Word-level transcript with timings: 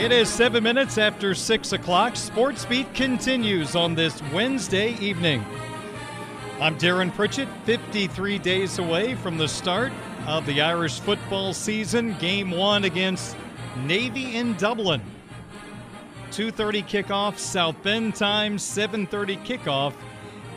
It 0.00 0.12
is 0.12 0.30
seven 0.30 0.62
minutes 0.64 0.96
after 0.96 1.34
six 1.34 1.74
o'clock. 1.74 2.16
Sports 2.16 2.64
Beat 2.64 2.94
continues 2.94 3.76
on 3.76 3.94
this 3.94 4.22
Wednesday 4.32 4.94
evening. 4.94 5.44
I'm 6.58 6.78
Darren 6.78 7.14
Pritchett, 7.14 7.48
53 7.66 8.38
days 8.38 8.78
away 8.78 9.14
from 9.14 9.36
the 9.36 9.46
start 9.46 9.92
of 10.26 10.46
the 10.46 10.62
Irish 10.62 11.00
football 11.00 11.52
season. 11.52 12.16
Game 12.18 12.50
one 12.50 12.84
against 12.84 13.36
Navy 13.84 14.36
in 14.36 14.56
Dublin. 14.56 15.02
2:30 16.30 16.82
kickoff 16.82 17.36
South 17.36 17.76
Bend 17.82 18.14
time, 18.14 18.56
7:30 18.56 19.36
kickoff 19.44 19.92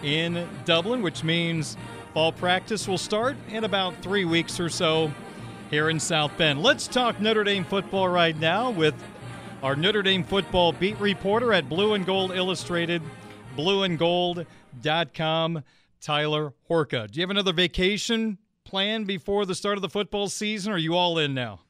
in 0.04 0.48
Dublin, 0.64 1.02
which 1.02 1.26
means 1.26 1.76
fall 2.14 2.32
practice 2.32 2.88
will 2.88 2.98
start 2.98 3.36
in 3.50 3.66
about 3.66 3.94
three 4.02 4.24
weeks 4.24 4.58
or 4.58 4.70
so 4.70 5.12
here 5.70 5.90
in 5.90 6.00
South 6.00 6.32
Bend. 6.38 6.64
Let's 6.64 6.88
talk 6.88 7.20
Notre 7.20 7.44
Dame 7.44 7.66
football 7.66 8.08
right 8.08 8.40
now 8.40 8.70
with 8.70 8.96
our 9.64 9.76
Notre 9.78 10.04
Dame 10.04 10.26
football 10.26 10.74
beat 10.74 11.00
reporter 11.00 11.54
at 11.54 11.70
Blue 11.70 11.94
and 11.94 12.06
Gold 12.06 12.34
Illustrated, 12.34 13.02
blueandgold.com, 13.56 15.64
Tyler 16.02 16.54
Horka. 16.70 17.10
Do 17.10 17.18
you 17.18 17.24
have 17.24 17.30
another 17.30 17.54
vacation 17.54 18.40
planned 18.66 19.08
before 19.08 19.46
the 19.46 19.56
start 19.56 19.78
of 19.78 19.82
the 19.82 19.88
football 19.88 20.28
season, 20.28 20.74
or 20.74 20.76
are 20.76 20.80
you 20.80 20.96
all 20.96 21.18
in 21.18 21.34
now? 21.34 21.62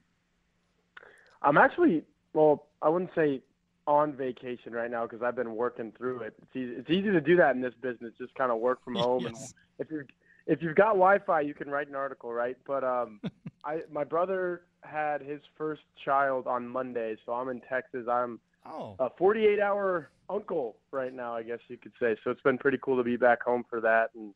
I'm 1.44 1.56
actually, 1.56 2.02
well, 2.34 2.66
I 2.82 2.90
wouldn't 2.90 3.12
say 3.14 3.44
on 3.86 4.14
vacation 4.14 4.74
right 4.74 4.90
now 4.90 5.06
because 5.06 5.22
I've 5.22 5.36
been 5.36 5.56
working 5.56 5.94
through 5.96 6.22
it. 6.22 6.34
It's 6.42 6.56
easy, 6.56 6.72
it's 6.72 6.90
easy 6.90 7.12
to 7.12 7.22
do 7.22 7.36
that 7.36 7.56
in 7.56 7.62
this 7.62 7.76
business, 7.80 8.12
just 8.18 8.34
kind 8.34 8.52
of 8.52 8.58
work 8.58 8.84
from 8.84 8.96
home. 8.96 9.26
Yes. 9.26 9.54
And 9.78 9.86
if 9.86 9.92
you 9.92 10.04
if 10.48 10.62
you've 10.62 10.76
got 10.76 10.90
Wi-Fi, 10.94 11.42
you 11.42 11.54
can 11.54 11.70
write 11.70 11.88
an 11.88 11.96
article, 11.96 12.34
right? 12.34 12.58
But 12.66 12.84
um, 12.84 13.20
I 13.66 13.82
my 13.92 14.04
brother 14.04 14.64
had 14.82 15.22
his 15.22 15.42
first 15.58 15.82
child 16.04 16.48
on 16.48 16.68
Monday, 16.68 17.16
so 17.26 17.34
I'm 17.34 17.50
in 17.50 17.62
Texas. 17.70 18.08
I'm 18.10 18.40
Oh, 18.66 18.96
a 19.00 19.10
48 19.18 19.60
hour 19.60 20.10
uncle 20.30 20.78
right 20.92 21.14
now, 21.14 21.36
I 21.36 21.44
guess 21.44 21.60
you 21.68 21.78
could 21.78 21.92
say. 22.00 22.16
So 22.24 22.32
it's 22.32 22.42
been 22.42 22.58
pretty 22.58 22.78
cool 22.82 22.96
to 22.98 23.04
be 23.04 23.18
back 23.18 23.44
home 23.44 23.66
for 23.70 23.82
that. 23.82 24.12
And 24.16 24.34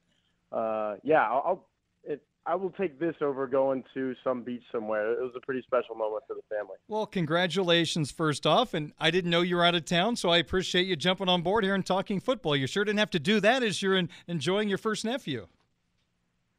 uh, 0.52 0.96
yeah, 1.04 1.22
I'll, 1.24 1.44
I'll 1.46 1.68
it, 2.04 2.22
I 2.46 2.56
will 2.56 2.72
take 2.72 3.00
this 3.00 3.16
over 3.22 3.48
going 3.48 3.86
to 3.94 4.16
some 4.24 4.44
beach 4.44 4.64
somewhere. 4.72 5.14
It 5.14 5.22
was 5.22 5.32
a 5.38 5.46
pretty 5.46 5.62
special 5.62 5.96
moment 5.96 6.24
for 6.28 6.34
the 6.36 6.42
family. 6.54 6.76
well, 6.90 7.06
congratulations 7.06 8.12
first 8.12 8.46
off. 8.46 8.74
And 8.74 8.92
I 9.00 9.12
didn't 9.12 9.32
know 9.32 9.42
you 9.42 9.56
were 9.56 9.66
out 9.66 9.76
of 9.76 9.86
town, 9.86 10.18
so 10.18 10.30
I 10.30 10.38
appreciate 10.38 10.88
you 10.88 10.98
jumping 10.98 11.30
on 11.30 11.42
board 11.42 11.64
here 11.64 11.76
and 11.76 11.86
talking 11.86 12.20
football. 12.20 12.56
You 12.56 12.68
sure 12.68 12.84
didn't 12.84 13.00
have 13.00 13.12
to 13.12 13.20
do 13.20 13.40
that 13.40 13.64
as 13.64 13.82
you're 13.82 13.96
in, 13.96 14.10
enjoying 14.28 14.68
your 14.68 14.78
first 14.78 15.06
nephew. 15.06 15.48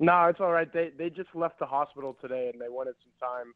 No, 0.00 0.26
it's 0.26 0.40
all 0.40 0.52
right. 0.52 0.72
They 0.72 0.90
they 0.96 1.10
just 1.10 1.30
left 1.34 1.58
the 1.58 1.66
hospital 1.66 2.16
today 2.20 2.50
and 2.52 2.60
they 2.60 2.68
wanted 2.68 2.94
some 3.02 3.28
time 3.28 3.52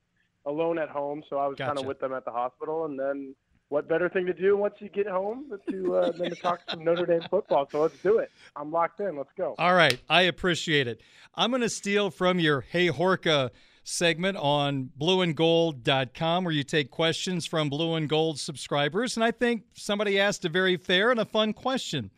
alone 0.47 0.79
at 0.79 0.89
home, 0.89 1.23
so 1.31 1.39
I 1.39 1.47
was 1.47 1.57
kind 1.57 1.79
of 1.79 1.87
with 1.87 2.01
them 2.01 2.13
at 2.13 2.25
the 2.25 2.33
hospital. 2.33 2.85
And 2.85 2.99
then, 2.99 3.35
what 3.69 3.89
better 3.89 4.09
thing 4.09 4.27
to 4.27 4.33
do 4.33 4.57
once 4.57 4.75
you 4.81 4.89
get 4.89 5.07
home 5.07 5.51
than 5.51 5.61
to 5.71 5.97
uh, 5.97 6.13
than 6.13 6.31
to 6.31 6.37
talk 6.37 6.61
some 6.69 6.85
Notre 6.85 7.07
Dame 7.07 7.23
football? 7.31 7.69
So 7.71 7.83
let's 7.83 7.99
do 8.03 8.19
it. 8.19 8.31
I'm 8.57 8.73
locked 8.73 9.01
in. 9.01 9.17
Let's 9.17 9.31
go. 9.37 9.55
All 9.59 9.75
right, 9.75 10.01
I 10.09 10.23
appreciate 10.23 10.89
it. 10.89 11.01
I'm 11.35 11.51
going 11.51 11.63
to 11.63 11.71
steal 11.71 12.11
from 12.11 12.41
your 12.41 12.63
Hey 12.63 12.89
Horka 12.89 13.51
segment 13.85 14.37
on 14.37 14.91
blueandgold.com 15.01 16.45
where 16.45 16.53
you 16.53 16.63
take 16.63 16.91
questions 16.91 17.47
from 17.47 17.69
Blue 17.69 17.95
and 17.95 18.09
Gold 18.09 18.39
subscribers. 18.39 19.17
And 19.17 19.25
I 19.25 19.31
think 19.31 19.65
somebody 19.75 20.21
asked 20.21 20.45
a 20.45 20.49
very 20.49 20.77
fair 20.77 21.11
and 21.11 21.19
a 21.19 21.25
fun 21.25 21.53
question 21.53 22.11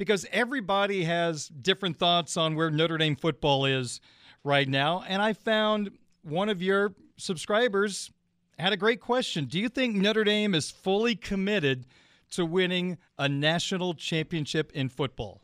because 0.00 0.24
everybody 0.32 1.04
has 1.04 1.48
different 1.48 1.98
thoughts 1.98 2.38
on 2.38 2.54
where 2.54 2.70
Notre 2.70 2.96
Dame 2.96 3.16
football 3.16 3.66
is 3.66 4.00
right 4.42 4.66
now. 4.66 5.04
And 5.06 5.20
I 5.20 5.34
found 5.34 5.90
one 6.22 6.48
of 6.48 6.62
your 6.62 6.94
subscribers 7.18 8.10
had 8.58 8.72
a 8.72 8.78
great 8.78 9.02
question. 9.02 9.44
Do 9.44 9.60
you 9.60 9.68
think 9.68 9.94
Notre 9.94 10.24
Dame 10.24 10.54
is 10.54 10.70
fully 10.70 11.14
committed 11.14 11.84
to 12.30 12.46
winning 12.46 12.96
a 13.18 13.28
national 13.28 13.92
championship 13.92 14.72
in 14.72 14.88
football? 14.88 15.42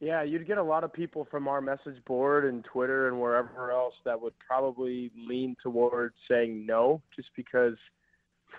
Yeah, 0.00 0.24
you'd 0.24 0.44
get 0.48 0.58
a 0.58 0.64
lot 0.64 0.82
of 0.82 0.92
people 0.92 1.28
from 1.30 1.46
our 1.46 1.60
message 1.60 2.04
board 2.06 2.44
and 2.44 2.64
Twitter 2.64 3.06
and 3.06 3.20
wherever 3.20 3.70
else 3.70 3.94
that 4.04 4.20
would 4.20 4.34
probably 4.44 5.12
lean 5.16 5.54
towards 5.62 6.16
saying 6.28 6.66
no, 6.66 7.00
just 7.14 7.28
because 7.36 7.76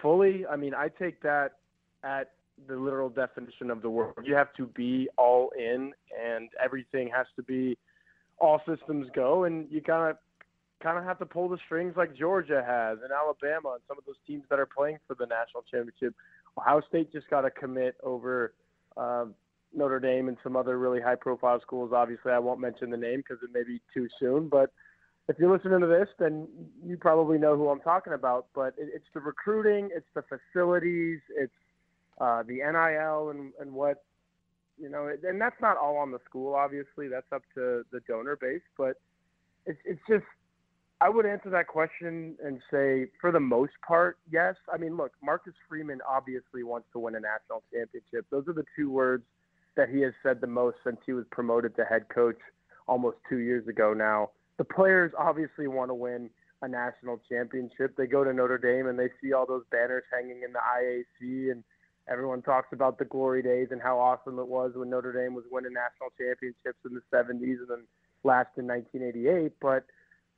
fully, 0.01 0.45
I 0.47 0.55
mean, 0.55 0.73
I 0.73 0.87
take 0.87 1.21
that 1.23 1.55
at 2.01 2.31
the 2.67 2.75
literal 2.75 3.09
definition 3.09 3.69
of 3.69 3.81
the 3.81 3.89
word. 3.89 4.13
You 4.23 4.35
have 4.35 4.53
to 4.55 4.65
be 4.67 5.09
all 5.17 5.51
in, 5.57 5.93
and 6.19 6.49
everything 6.63 7.09
has 7.15 7.27
to 7.35 7.43
be 7.43 7.77
all 8.39 8.61
systems 8.67 9.07
go, 9.15 9.43
and 9.45 9.67
you 9.69 9.81
kind 9.81 10.11
of 10.11 10.17
kind 10.81 10.97
of 10.97 11.03
have 11.03 11.17
to 11.17 11.25
pull 11.25 11.49
the 11.49 11.57
strings 11.65 11.95
like 11.97 12.15
Georgia 12.15 12.63
has 12.65 12.99
and 13.03 13.11
Alabama 13.11 13.73
and 13.73 13.81
some 13.87 13.97
of 13.97 14.05
those 14.05 14.15
teams 14.27 14.43
that 14.49 14.59
are 14.59 14.67
playing 14.67 14.99
for 15.07 15.15
the 15.15 15.25
national 15.25 15.63
championship. 15.63 16.13
Ohio 16.57 16.81
State 16.87 17.11
just 17.11 17.29
got 17.29 17.41
to 17.41 17.51
commit 17.51 17.95
over. 18.03 18.53
Uh, 18.95 19.25
Notre 19.73 19.99
Dame 19.99 20.27
and 20.29 20.37
some 20.43 20.55
other 20.55 20.77
really 20.77 21.01
high 21.01 21.15
profile 21.15 21.59
schools. 21.61 21.91
Obviously, 21.93 22.31
I 22.31 22.39
won't 22.39 22.59
mention 22.59 22.89
the 22.89 22.97
name 22.97 23.17
because 23.17 23.43
it 23.43 23.51
may 23.53 23.63
be 23.63 23.81
too 23.93 24.07
soon, 24.19 24.47
but 24.47 24.71
if 25.27 25.37
you're 25.37 25.51
listening 25.51 25.81
to 25.81 25.87
this, 25.87 26.07
then 26.19 26.47
you 26.85 26.97
probably 26.97 27.37
know 27.37 27.55
who 27.57 27.69
I'm 27.69 27.81
talking 27.81 28.13
about. 28.13 28.47
But 28.55 28.73
it's 28.77 29.05
the 29.13 29.19
recruiting, 29.19 29.89
it's 29.93 30.07
the 30.15 30.23
facilities, 30.23 31.19
it's 31.35 31.51
uh, 32.19 32.43
the 32.43 32.55
NIL 32.55 33.29
and, 33.29 33.51
and 33.59 33.73
what, 33.73 34.03
you 34.79 34.89
know, 34.89 35.11
and 35.23 35.41
that's 35.41 35.59
not 35.61 35.77
all 35.77 35.97
on 35.97 36.11
the 36.11 36.19
school, 36.25 36.53
obviously. 36.53 37.07
That's 37.07 37.31
up 37.31 37.43
to 37.55 37.83
the 37.91 37.99
donor 38.07 38.35
base. 38.35 38.61
But 38.77 38.97
it's, 39.65 39.79
it's 39.85 40.01
just, 40.07 40.25
I 41.01 41.09
would 41.09 41.25
answer 41.25 41.49
that 41.51 41.67
question 41.67 42.35
and 42.43 42.59
say, 42.71 43.07
for 43.21 43.31
the 43.31 43.39
most 43.39 43.73
part, 43.87 44.17
yes. 44.31 44.55
I 44.73 44.77
mean, 44.77 44.97
look, 44.97 45.11
Marcus 45.23 45.53
Freeman 45.67 45.99
obviously 46.07 46.63
wants 46.63 46.87
to 46.93 46.99
win 46.99 47.15
a 47.15 47.19
national 47.19 47.63
championship. 47.73 48.25
Those 48.31 48.47
are 48.47 48.53
the 48.53 48.65
two 48.75 48.89
words 48.89 49.23
that 49.75 49.89
he 49.89 50.01
has 50.01 50.13
said 50.23 50.41
the 50.41 50.47
most 50.47 50.77
since 50.83 50.97
he 51.05 51.13
was 51.13 51.25
promoted 51.31 51.75
to 51.75 51.85
head 51.85 52.09
coach 52.13 52.39
almost 52.87 53.17
two 53.29 53.37
years 53.37 53.67
ago 53.67 53.93
now. 53.93 54.31
The 54.57 54.63
players 54.63 55.11
obviously 55.17 55.67
want 55.67 55.91
to 55.91 55.93
win 55.93 56.29
a 56.61 56.67
national 56.67 57.21
championship. 57.29 57.95
They 57.95 58.07
go 58.07 58.23
to 58.23 58.33
Notre 58.33 58.57
Dame 58.57 58.87
and 58.87 58.97
they 58.97 59.09
see 59.21 59.33
all 59.33 59.45
those 59.45 59.63
banners 59.71 60.03
hanging 60.11 60.41
in 60.43 60.53
the 60.53 60.59
IAC, 60.59 61.51
and 61.51 61.63
everyone 62.09 62.41
talks 62.41 62.69
about 62.71 62.97
the 62.97 63.05
glory 63.05 63.41
days 63.41 63.67
and 63.71 63.81
how 63.81 63.99
awesome 63.99 64.39
it 64.39 64.47
was 64.47 64.71
when 64.75 64.89
Notre 64.89 65.13
Dame 65.13 65.33
was 65.33 65.45
winning 65.51 65.73
national 65.73 66.09
championships 66.17 66.79
in 66.85 66.93
the 66.93 67.01
70s 67.13 67.59
and 67.59 67.69
then 67.69 67.83
last 68.23 68.49
in 68.57 68.67
1988. 68.67 69.53
But 69.61 69.85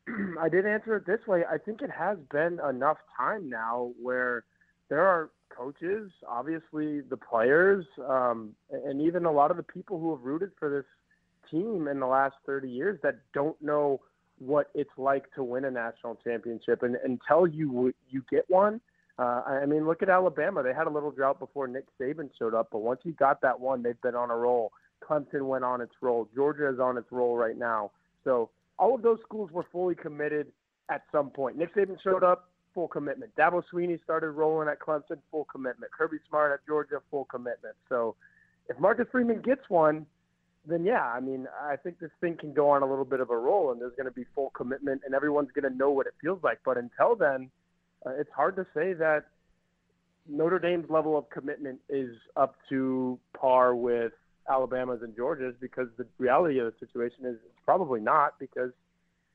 I 0.40 0.50
did 0.50 0.66
answer 0.66 0.96
it 0.96 1.06
this 1.06 1.26
way. 1.28 1.44
I 1.50 1.58
think 1.58 1.82
it 1.82 1.92
has 1.92 2.18
been 2.32 2.60
enough 2.68 2.98
time 3.16 3.50
now 3.50 3.92
where 4.02 4.44
there 4.90 5.06
are 5.06 5.30
coaches, 5.56 6.12
obviously 6.28 7.02
the 7.02 7.18
players, 7.18 7.86
um, 8.08 8.52
and 8.72 9.02
even 9.02 9.26
a 9.26 9.32
lot 9.32 9.52
of 9.52 9.58
the 9.58 9.64
people 9.64 10.00
who 10.00 10.16
have 10.16 10.24
rooted 10.24 10.52
for 10.58 10.70
this 10.70 10.86
team 11.52 11.88
in 11.88 12.00
the 12.00 12.08
last 12.08 12.36
30 12.46 12.70
years 12.70 13.00
that 13.04 13.16
don't 13.34 13.60
know 13.62 14.00
what 14.40 14.68
it's 14.74 14.90
like 14.98 15.32
to 15.34 15.44
win 15.44 15.66
a 15.66 15.72
national 15.72 16.16
championship. 16.24 16.82
And 16.84 16.96
until 17.04 17.46
you 17.46 17.94
you 18.10 18.24
get 18.32 18.46
one, 18.48 18.82
uh, 19.20 19.44
I 19.46 19.66
mean, 19.66 19.86
look 19.86 20.02
at 20.02 20.10
Alabama. 20.10 20.64
They 20.64 20.74
had 20.74 20.88
a 20.88 20.90
little 20.90 21.12
drought 21.12 21.40
before 21.40 21.68
Nick 21.68 21.86
Saban 22.00 22.30
showed 22.40 22.54
up, 22.54 22.70
but 22.72 22.80
once 22.80 23.02
he 23.04 23.12
got 23.12 23.42
that 23.42 23.60
one, 23.60 23.84
they've 23.84 24.02
been 24.02 24.16
on 24.16 24.32
a 24.32 24.36
roll. 24.36 24.72
Clemson 25.04 25.42
went 25.42 25.66
on 25.66 25.82
its 25.82 25.94
roll. 26.02 26.30
Georgia 26.34 26.70
is 26.70 26.80
on 26.80 26.98
its 26.98 27.12
roll 27.12 27.36
right 27.36 27.58
now. 27.58 27.92
So 28.24 28.50
all 28.78 28.96
of 28.96 29.02
those 29.02 29.20
schools 29.24 29.52
were 29.52 29.66
fully 29.72 29.96
committed 29.96 30.48
at 30.90 31.02
some 31.12 31.30
point. 31.32 31.58
Nick 31.58 31.76
Saban 31.76 32.02
showed 32.02 32.24
up, 32.24 32.50
full 32.74 32.88
commitment. 32.88 33.32
Dabo 33.38 33.62
Swinney 33.74 34.02
started 34.04 34.32
rolling 34.32 34.70
at 34.70 34.80
Clemson, 34.80 35.18
full 35.32 35.46
commitment. 35.46 35.92
Kirby 35.92 36.18
Smart 36.30 36.54
at 36.54 36.66
Georgia, 36.66 37.02
full 37.12 37.26
commitment. 37.26 37.76
So 37.90 38.16
if 38.70 38.80
Marcus 38.80 39.08
Freeman 39.12 39.42
gets 39.42 39.62
one, 39.68 40.06
then 40.66 40.86
yeah, 40.86 41.04
I 41.04 41.20
mean, 41.20 41.48
I 41.62 41.76
think 41.76 42.00
this 42.00 42.12
thing 42.22 42.38
can 42.38 42.54
go 42.54 42.70
on 42.70 42.84
a 42.84 42.86
little 42.86 43.06
bit 43.06 43.20
of 43.20 43.32
a 43.32 43.38
roll, 43.38 43.72
and 43.72 43.82
there's 43.82 43.96
going 43.98 44.06
to 44.06 44.12
be 44.12 44.26
full 44.34 44.52
commitment, 44.52 45.02
and 45.06 45.14
everyone's 45.14 45.50
going 45.52 45.70
to 45.70 45.78
know 45.78 45.90
what 45.90 46.08
it 46.08 46.14
feels 46.22 46.42
like. 46.44 46.60
But 46.64 46.78
until 46.78 47.16
then, 47.16 47.50
uh, 48.06 48.12
it's 48.12 48.32
hard 48.36 48.56
to 48.56 48.66
say 48.74 48.94
that 48.94 49.26
Notre 50.28 50.60
Dame's 50.60 50.90
level 50.90 51.18
of 51.18 51.30
commitment 51.30 51.80
is 51.90 52.16
up 52.36 52.56
to 52.70 53.20
par 53.40 53.76
with 53.76 54.14
Alabama's 54.50 55.02
and 55.02 55.16
Georgia's 55.16 55.56
because 55.60 55.88
the 55.98 56.06
reality 56.18 56.60
of 56.60 56.66
the 56.66 56.74
situation 56.80 57.26
is 57.26 57.36
it's 57.46 57.60
probably 57.66 58.00
not 58.00 58.34
because 58.40 58.72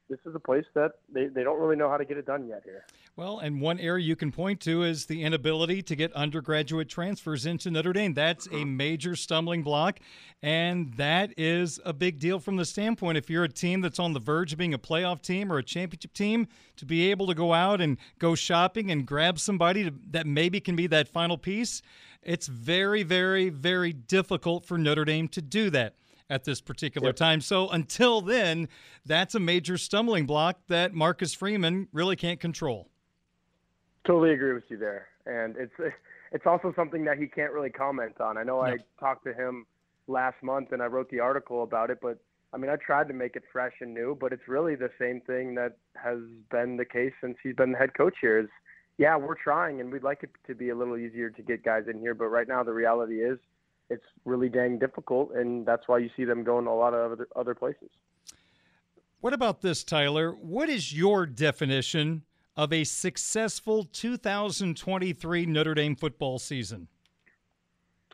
this 0.08 0.18
is 0.26 0.34
a 0.34 0.38
place 0.38 0.64
that 0.74 0.92
they, 1.12 1.26
they 1.26 1.42
don't 1.42 1.58
really 1.58 1.76
know 1.76 1.88
how 1.88 1.96
to 1.96 2.04
get 2.04 2.18
it 2.18 2.26
done 2.26 2.46
yet 2.46 2.62
here. 2.64 2.84
Well, 3.16 3.38
and 3.38 3.60
one 3.60 3.78
area 3.78 4.04
you 4.04 4.16
can 4.16 4.32
point 4.32 4.60
to 4.62 4.82
is 4.82 5.06
the 5.06 5.22
inability 5.22 5.82
to 5.82 5.96
get 5.96 6.12
undergraduate 6.12 6.88
transfers 6.88 7.46
into 7.46 7.70
Notre 7.70 7.92
Dame. 7.92 8.12
That's 8.12 8.48
a 8.52 8.64
major 8.64 9.16
stumbling 9.16 9.62
block, 9.62 10.00
and 10.42 10.92
that 10.94 11.32
is 11.36 11.80
a 11.84 11.92
big 11.92 12.18
deal 12.18 12.38
from 12.38 12.56
the 12.56 12.64
standpoint 12.64 13.16
if 13.16 13.30
you're 13.30 13.44
a 13.44 13.48
team 13.48 13.80
that's 13.80 13.98
on 13.98 14.12
the 14.12 14.20
verge 14.20 14.52
of 14.52 14.58
being 14.58 14.74
a 14.74 14.78
playoff 14.78 15.22
team 15.22 15.50
or 15.50 15.58
a 15.58 15.62
championship 15.62 16.12
team, 16.12 16.48
to 16.76 16.84
be 16.84 17.10
able 17.10 17.26
to 17.28 17.34
go 17.34 17.54
out 17.54 17.80
and 17.80 17.96
go 18.18 18.34
shopping 18.34 18.90
and 18.90 19.06
grab 19.06 19.38
somebody 19.38 19.84
to, 19.84 19.94
that 20.10 20.26
maybe 20.26 20.60
can 20.60 20.76
be 20.76 20.86
that 20.88 21.08
final 21.08 21.38
piece. 21.38 21.82
It's 22.22 22.46
very, 22.46 23.02
very, 23.02 23.48
very 23.48 23.92
difficult 23.92 24.64
for 24.64 24.76
Notre 24.76 25.04
Dame 25.04 25.28
to 25.28 25.42
do 25.42 25.70
that 25.70 25.94
at 26.30 26.44
this 26.44 26.60
particular 26.60 27.08
yep. 27.08 27.16
time. 27.16 27.40
So 27.40 27.68
until 27.68 28.20
then, 28.20 28.68
that's 29.04 29.34
a 29.34 29.40
major 29.40 29.76
stumbling 29.76 30.26
block 30.26 30.58
that 30.68 30.94
Marcus 30.94 31.34
Freeman 31.34 31.88
really 31.92 32.16
can't 32.16 32.40
control. 32.40 32.88
Totally 34.06 34.32
agree 34.32 34.52
with 34.52 34.64
you 34.68 34.76
there, 34.76 35.08
and 35.26 35.56
it's 35.56 35.72
it's 36.32 36.46
also 36.46 36.72
something 36.76 37.04
that 37.04 37.16
he 37.16 37.26
can't 37.26 37.52
really 37.52 37.70
comment 37.70 38.20
on. 38.20 38.36
I 38.36 38.42
know 38.42 38.60
I 38.60 38.76
talked 39.00 39.24
to 39.24 39.32
him 39.32 39.66
last 40.08 40.42
month 40.42 40.72
and 40.72 40.82
I 40.82 40.86
wrote 40.86 41.08
the 41.10 41.20
article 41.20 41.62
about 41.62 41.90
it, 41.90 41.98
but 42.02 42.18
I 42.52 42.58
mean 42.58 42.70
I 42.70 42.76
tried 42.76 43.08
to 43.08 43.14
make 43.14 43.36
it 43.36 43.44
fresh 43.50 43.72
and 43.80 43.94
new, 43.94 44.16
but 44.20 44.32
it's 44.32 44.46
really 44.46 44.74
the 44.74 44.90
same 44.98 45.22
thing 45.22 45.54
that 45.54 45.78
has 45.94 46.18
been 46.50 46.76
the 46.76 46.84
case 46.84 47.12
since 47.22 47.38
he's 47.42 47.54
been 47.54 47.72
the 47.72 47.78
head 47.78 47.94
coach 47.94 48.16
here. 48.20 48.38
Is 48.40 48.48
yeah, 48.98 49.16
we're 49.16 49.36
trying 49.36 49.80
and 49.80 49.90
we'd 49.90 50.02
like 50.02 50.22
it 50.22 50.30
to 50.48 50.54
be 50.54 50.68
a 50.68 50.74
little 50.74 50.98
easier 50.98 51.30
to 51.30 51.42
get 51.42 51.64
guys 51.64 51.84
in 51.90 51.98
here, 51.98 52.14
but 52.14 52.26
right 52.26 52.46
now 52.46 52.62
the 52.62 52.74
reality 52.74 53.22
is 53.22 53.38
it's 53.90 54.04
really 54.24 54.48
dang 54.48 54.78
difficult, 54.78 55.32
and 55.34 55.66
that's 55.66 55.86
why 55.86 55.98
you 55.98 56.10
see 56.16 56.24
them 56.24 56.44
going 56.44 56.64
to 56.64 56.70
a 56.70 56.72
lot 56.72 56.94
of 56.94 57.12
other, 57.12 57.28
other 57.36 57.54
places. 57.54 57.90
What 59.20 59.32
about 59.32 59.62
this, 59.62 59.84
Tyler? 59.84 60.32
What 60.32 60.68
is 60.68 60.96
your 60.96 61.26
definition 61.26 62.24
of 62.56 62.72
a 62.72 62.84
successful 62.84 63.84
2023 63.84 65.46
Notre 65.46 65.74
Dame 65.74 65.96
football 65.96 66.38
season? 66.38 66.88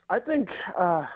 I 0.09 0.19
think 0.19 0.49
uh, 0.79 1.07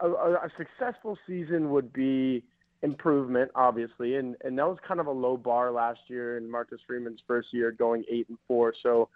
a, 0.00 0.06
a, 0.08 0.48
successful 0.56 1.18
season 1.26 1.70
would 1.70 1.92
be 1.92 2.42
improvement, 2.82 3.50
obviously, 3.54 4.16
and 4.16 4.36
and 4.42 4.58
that 4.58 4.66
was 4.66 4.78
kind 4.86 5.00
of 5.00 5.06
a 5.06 5.10
low 5.10 5.36
bar 5.36 5.70
last 5.70 6.00
year 6.08 6.38
in 6.38 6.50
Marcus 6.50 6.80
Freeman's 6.86 7.20
first 7.26 7.48
year, 7.52 7.70
going 7.70 8.04
eight 8.10 8.28
and 8.28 8.38
four. 8.48 8.72
So 8.82 9.08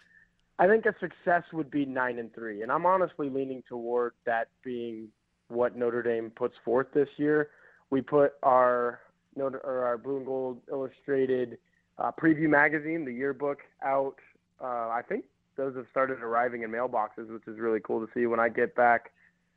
I 0.58 0.68
think 0.68 0.86
a 0.86 0.94
success 1.00 1.42
would 1.52 1.70
be 1.70 1.84
nine 1.84 2.18
and 2.18 2.32
three, 2.32 2.62
and 2.62 2.70
I'm 2.70 2.86
honestly 2.86 3.28
leaning 3.28 3.62
toward 3.68 4.12
that 4.24 4.48
being 4.62 5.08
what 5.48 5.76
Notre 5.76 6.02
Dame 6.02 6.30
puts 6.30 6.54
forth 6.64 6.86
this 6.94 7.08
year. 7.16 7.50
We 7.90 8.00
put 8.00 8.34
our 8.42 9.00
Notre, 9.36 9.58
or 9.64 9.84
our 9.84 9.98
Blue 9.98 10.18
and 10.18 10.26
Gold 10.26 10.60
Illustrated 10.70 11.58
uh, 11.98 12.12
preview 12.12 12.48
magazine, 12.48 13.04
the 13.04 13.12
yearbook, 13.12 13.58
out. 13.84 14.16
Uh, 14.60 14.88
I 14.90 15.02
think 15.08 15.24
those 15.56 15.74
have 15.76 15.86
started 15.90 16.20
arriving 16.20 16.62
in 16.62 16.70
mailboxes, 16.70 17.32
which 17.32 17.46
is 17.46 17.58
really 17.58 17.80
cool 17.80 18.04
to 18.04 18.12
see. 18.14 18.26
When 18.26 18.40
I 18.40 18.48
get 18.48 18.74
back 18.76 19.10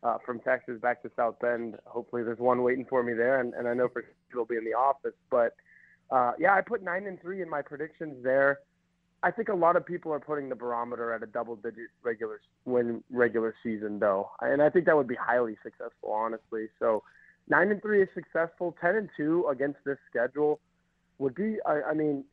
uh, 0.03 0.17
from 0.25 0.39
Texas 0.39 0.79
back 0.81 1.01
to 1.03 1.11
South 1.15 1.39
Bend, 1.39 1.77
hopefully 1.85 2.23
there's 2.23 2.39
one 2.39 2.63
waiting 2.63 2.85
for 2.89 3.03
me 3.03 3.13
there, 3.13 3.39
and, 3.39 3.53
and 3.53 3.67
I 3.67 3.73
know 3.73 3.88
for 3.88 4.01
sure 4.01 4.11
it'll 4.31 4.45
be 4.45 4.57
in 4.57 4.65
the 4.65 4.73
office. 4.73 5.15
But 5.29 5.55
uh, 6.09 6.33
yeah, 6.39 6.53
I 6.53 6.61
put 6.61 6.81
nine 6.83 7.05
and 7.05 7.21
three 7.21 7.41
in 7.41 7.49
my 7.49 7.61
predictions 7.61 8.23
there. 8.23 8.59
I 9.24 9.31
think 9.31 9.50
a 9.50 9.56
lot 9.56 9.75
of 9.75 9.86
people 9.86 10.14
are 10.14 10.19
putting 10.19 10.50
the 10.50 10.56
barometer 10.56 11.12
at 11.14 11.24
a 11.24 11.25
double-digit 11.25 11.90
regular 12.04 12.40
win 12.66 13.04
regular 13.10 13.56
season, 13.64 14.00
though, 14.00 14.30
and 14.42 14.62
I 14.62 14.69
think 14.69 14.86
that 14.86 14.96
would 14.96 15.08
be 15.08 15.16
highly 15.16 15.58
successful, 15.64 16.12
honestly. 16.12 16.68
So, 16.80 17.04
nine 17.50 17.72
and 17.72 17.81
three 17.81 18.02
is 18.04 18.10
successful. 18.14 18.75
Ten 18.80 18.96
and 18.96 19.10
two 19.18 19.48
against 19.50 19.80
this 19.86 19.98
schedule 20.10 20.60
would 21.18 21.34
be. 21.34 21.58
I, 21.66 21.81
I 21.90 21.94
mean, 21.94 22.25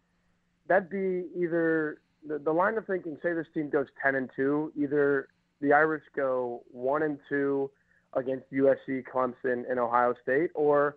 that'd 0.69 0.91
be 0.91 1.25
either 1.37 1.99
the, 2.27 2.39
the 2.39 2.53
line 2.53 2.77
of 2.77 2.87
thinking. 2.87 3.17
Say 3.23 3.33
this 3.33 3.47
team 3.55 3.71
goes 3.71 3.87
ten 4.03 4.15
and 4.15 4.29
two, 4.37 4.71
either 4.77 5.29
the 5.63 5.73
Irish 5.73 6.05
go 6.15 6.63
one 6.71 7.03
and 7.03 7.19
two 7.31 7.71
against 8.13 8.45
USC, 8.53 9.05
Clemson, 9.13 9.69
and 9.71 9.79
Ohio 9.81 10.15
State, 10.23 10.51
or 10.55 10.97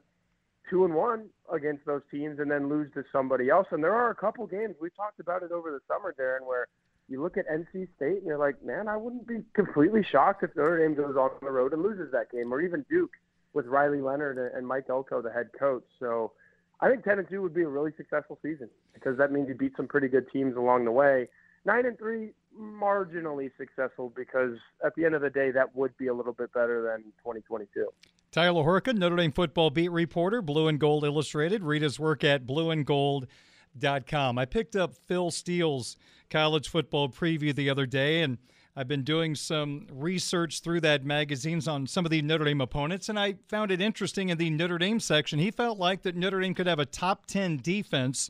two 0.70 0.86
and 0.86 0.94
one 0.94 1.30
against 1.52 1.86
those 1.86 2.02
teams 2.12 2.40
and 2.40 2.50
then 2.50 2.70
lose 2.70 2.92
to 2.94 3.04
somebody 3.12 3.50
else. 3.50 3.68
And 3.72 3.84
there 3.84 3.96
are 3.96 4.10
a 4.10 4.16
couple 4.16 4.46
games 4.48 4.76
we 4.82 4.90
talked 4.90 5.20
about 5.20 5.44
it 5.44 5.52
over 5.52 5.72
the 5.72 5.80
summer, 5.88 6.14
Darren, 6.18 6.46
where 6.46 6.68
you 7.10 7.22
look 7.22 7.38
at 7.38 7.48
NC 7.48 7.88
State 7.96 8.18
and 8.18 8.26
you're 8.26 8.38
like, 8.38 8.64
man, 8.64 8.88
I 8.88 8.98
wouldn't 8.98 9.28
be 9.28 9.44
completely 9.54 10.04
shocked 10.04 10.44
if 10.44 10.56
Notre 10.56 10.80
Dame 10.80 10.96
goes 10.96 11.16
on 11.16 11.32
the 11.42 11.52
road 11.52 11.74
and 11.74 11.82
loses 11.82 12.12
that 12.12 12.32
game, 12.32 12.54
or 12.54 12.62
even 12.62 12.86
Duke 12.90 13.14
with 13.54 13.66
Riley 13.66 14.02
Leonard 14.02 14.38
and 14.38 14.68
Mike 14.68 14.86
Elko, 14.90 15.22
the 15.22 15.32
head 15.32 15.50
coach. 15.58 15.86
So 16.00 16.34
I 16.82 16.90
think 16.90 17.04
10 17.04 17.20
and 17.20 17.30
2 17.30 17.42
would 17.42 17.54
be 17.54 17.64
a 17.64 17.68
really 17.68 17.92
successful 17.98 18.38
season 18.42 18.70
because 18.94 19.18
that 19.18 19.32
means 19.32 19.48
you 19.48 19.56
beat 19.56 19.74
some 19.78 19.88
pretty 19.88 20.10
good 20.10 20.30
teams 20.32 20.56
along 20.58 20.86
the 20.86 20.92
way. 20.92 21.28
9 21.66 21.86
and 21.86 21.98
3 21.98 22.30
marginally 22.60 23.52
successful 23.58 24.12
because 24.16 24.58
at 24.86 24.96
the 24.96 25.06
end 25.06 25.16
of 25.16 25.22
the 25.22 25.30
day 25.30 25.52
that 25.52 25.76
would 25.76 25.96
be 25.98 26.08
a 26.08 26.14
little 26.14 26.34
bit 26.34 26.52
better 26.54 26.82
than 26.82 27.04
2022. 27.24 27.88
Tyler 28.32 28.64
Horka, 28.64 28.96
Notre 28.96 29.16
Dame 29.16 29.32
football 29.32 29.70
beat 29.70 29.90
reporter, 29.90 30.42
Blue 30.42 30.68
and 30.68 30.80
Gold 30.80 31.04
Illustrated. 31.06 31.64
Read 31.64 31.82
his 31.82 32.00
work 32.00 32.24
at 32.24 32.46
blueandgold.com. 32.46 34.38
I 34.38 34.46
picked 34.46 34.76
up 34.76 34.96
Phil 35.08 35.32
Steele's 35.32 35.96
college 36.30 36.68
football 36.68 37.10
preview 37.10 37.56
the 37.56 37.70
other 37.70 37.86
day, 37.86 38.22
and 38.22 38.38
I've 38.76 38.88
been 38.88 39.04
doing 39.04 39.34
some 39.34 39.88
research 39.90 40.62
through 40.62 40.82
that 40.82 41.06
magazines 41.06 41.68
on 41.68 41.88
some 41.88 42.06
of 42.06 42.12
the 42.12 42.22
Notre 42.22 42.46
Dame 42.46 42.62
opponents, 42.62 43.10
and 43.10 43.18
I 43.18 43.36
found 43.48 43.72
it 43.72 43.82
interesting 43.82 44.30
in 44.30 44.38
the 44.38 44.50
Notre 44.50 44.78
Dame 44.78 45.00
section. 45.00 45.40
He 45.40 45.50
felt 45.50 45.80
like 45.80 46.04
that 46.04 46.16
Notre 46.16 46.42
Dame 46.42 46.54
could 46.54 46.68
have 46.68 46.80
a 46.80 46.86
top 46.86 47.26
10 47.28 47.58
defense 47.58 48.30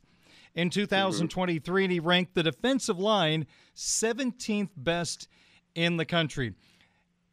in 0.54 0.70
2023, 0.70 1.84
and 1.84 1.92
he 1.92 2.00
ranked 2.00 2.34
the 2.34 2.44
defensive 2.44 3.00
line 3.00 3.46
17th 3.76 4.70
best 4.78 5.28
in 5.76 5.98
the 5.98 6.06
country. 6.06 6.54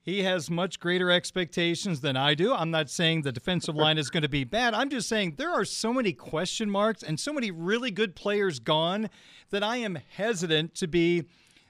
He 0.04 0.22
has 0.24 0.50
much 0.50 0.80
greater 0.80 1.10
expectations 1.10 2.02
than 2.02 2.14
I 2.14 2.34
do. 2.34 2.52
I'm 2.52 2.70
not 2.70 2.90
saying 2.90 3.22
the 3.22 3.32
defensive 3.32 3.74
line 3.74 3.96
is 3.96 4.10
going 4.10 4.22
to 4.22 4.28
be 4.28 4.44
bad. 4.44 4.74
I'm 4.74 4.90
just 4.90 5.08
saying 5.08 5.36
there 5.38 5.50
are 5.50 5.64
so 5.64 5.94
many 5.94 6.12
question 6.12 6.70
marks 6.70 7.02
and 7.02 7.18
so 7.18 7.32
many 7.32 7.50
really 7.50 7.90
good 7.90 8.14
players 8.14 8.58
gone 8.58 9.08
that 9.48 9.62
I 9.62 9.78
am 9.78 9.98
hesitant 10.16 10.74
to 10.74 10.86
be 10.86 11.24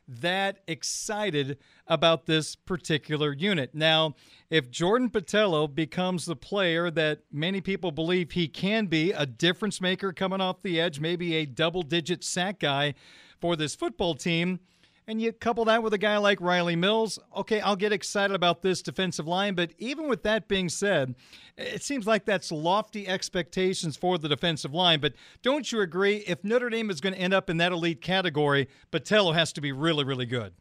that 0.09 0.59
excited 0.67 1.59
about 1.87 2.27
this 2.27 2.57
particular 2.57 3.33
unit. 3.33 3.73
Now, 3.73 4.17
if 4.51 4.69
Jordan 4.69 5.11
Botelho 5.11 5.73
becomes 5.73 6.27
the 6.27 6.35
player 6.35 6.91
that 6.91 7.21
many 7.31 7.61
people 7.61 7.93
believe 7.93 8.33
he 8.33 8.49
can 8.49 8.87
be, 8.87 9.13
a 9.13 9.27
difference 9.27 9.81
maker 9.81 10.13
coming 10.13 10.41
off 10.41 10.61
the 10.61 10.81
edge, 10.81 10.99
maybe 10.99 11.37
a 11.37 11.47
double 11.47 11.83
digit 11.83 12.25
sack 12.25 12.59
guy 12.59 12.95
for 13.41 13.55
this 13.55 13.77
football 13.77 14.15
team, 14.17 14.59
and 15.07 15.21
you 15.21 15.33
couple 15.33 15.65
that 15.67 15.83
with 15.83 15.93
a 15.93 15.99
guy 15.99 16.17
like 16.17 16.41
Riley 16.41 16.77
Mills, 16.77 17.19
okay, 17.37 17.61
I'll 17.61 17.77
get 17.77 17.93
excited 17.93 18.35
about 18.35 18.63
this 18.63 18.81
defensive 18.81 19.27
line. 19.27 19.55
But 19.55 19.73
even 19.79 20.09
with 20.09 20.23
that 20.23 20.49
being 20.49 20.69
said, 20.69 21.15
it 21.59 21.83
seems 21.83 22.07
like 22.07 22.25
that's 22.25 22.51
lofty 22.51 23.07
expectations 23.07 23.97
for 23.97 24.17
the 24.17 24.29
defensive 24.29 24.73
line. 24.73 25.01
But 25.01 25.15
don't 25.43 25.71
you 25.71 25.81
agree? 25.81 26.25
If 26.27 26.43
Notre 26.43 26.71
Dame 26.71 26.91
is 26.91 27.01
going 27.01 27.15
to 27.15 27.21
end 27.21 27.35
up 27.35 27.51
in 27.51 27.59
that 27.59 27.73
elite 27.73 28.01
category, 28.01 28.69
Botelho 28.91 29.35
has 29.35 29.53
to 29.55 29.61
be 29.61 29.73
really, 29.73 30.05
really 30.05 30.27
good. 30.27 30.55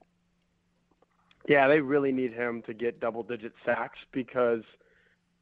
Yeah, 1.47 1.67
they 1.67 1.79
really 1.79 2.11
need 2.11 2.33
him 2.33 2.63
to 2.67 2.73
get 2.73 2.99
double 2.99 3.23
digit 3.23 3.53
sacks 3.65 3.99
because 4.11 4.63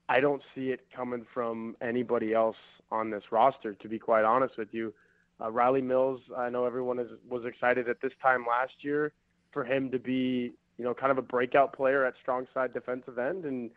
I 0.10 0.20
don't 0.20 0.41
see 0.53 0.70
it 0.70 0.81
coming 0.96 1.25
from 1.34 1.75
anybody 1.81 2.34
else 2.34 2.58
on 2.91 3.10
this 3.10 3.24
roster, 3.31 3.74
to 3.74 3.88
be 3.88 3.98
quite 3.98 4.25
honest 4.25 4.58
with 4.58 4.74
you. 4.74 4.93
Uh, 5.41 5.51
Riley 5.51 5.81
Mills, 5.81 6.21
I 6.38 6.50
know 6.50 6.65
everyone 6.65 7.00
is, 7.00 7.10
was 7.27 7.43
excited 7.45 7.89
at 7.89 8.01
this 8.01 8.12
time 8.21 8.45
last 8.48 8.74
year 8.81 9.12
for 9.51 9.63
him 9.63 9.89
to 9.91 10.00
be, 10.00 10.53
you 10.77 10.86
know, 10.86 10.93
kind 10.93 11.12
of 11.12 11.17
a 11.17 11.21
breakout 11.21 11.74
player 11.74 12.05
at 12.05 12.13
strong 12.21 12.48
side 12.53 12.74
defensive 12.74 13.17
end, 13.17 13.45
and 13.45 13.71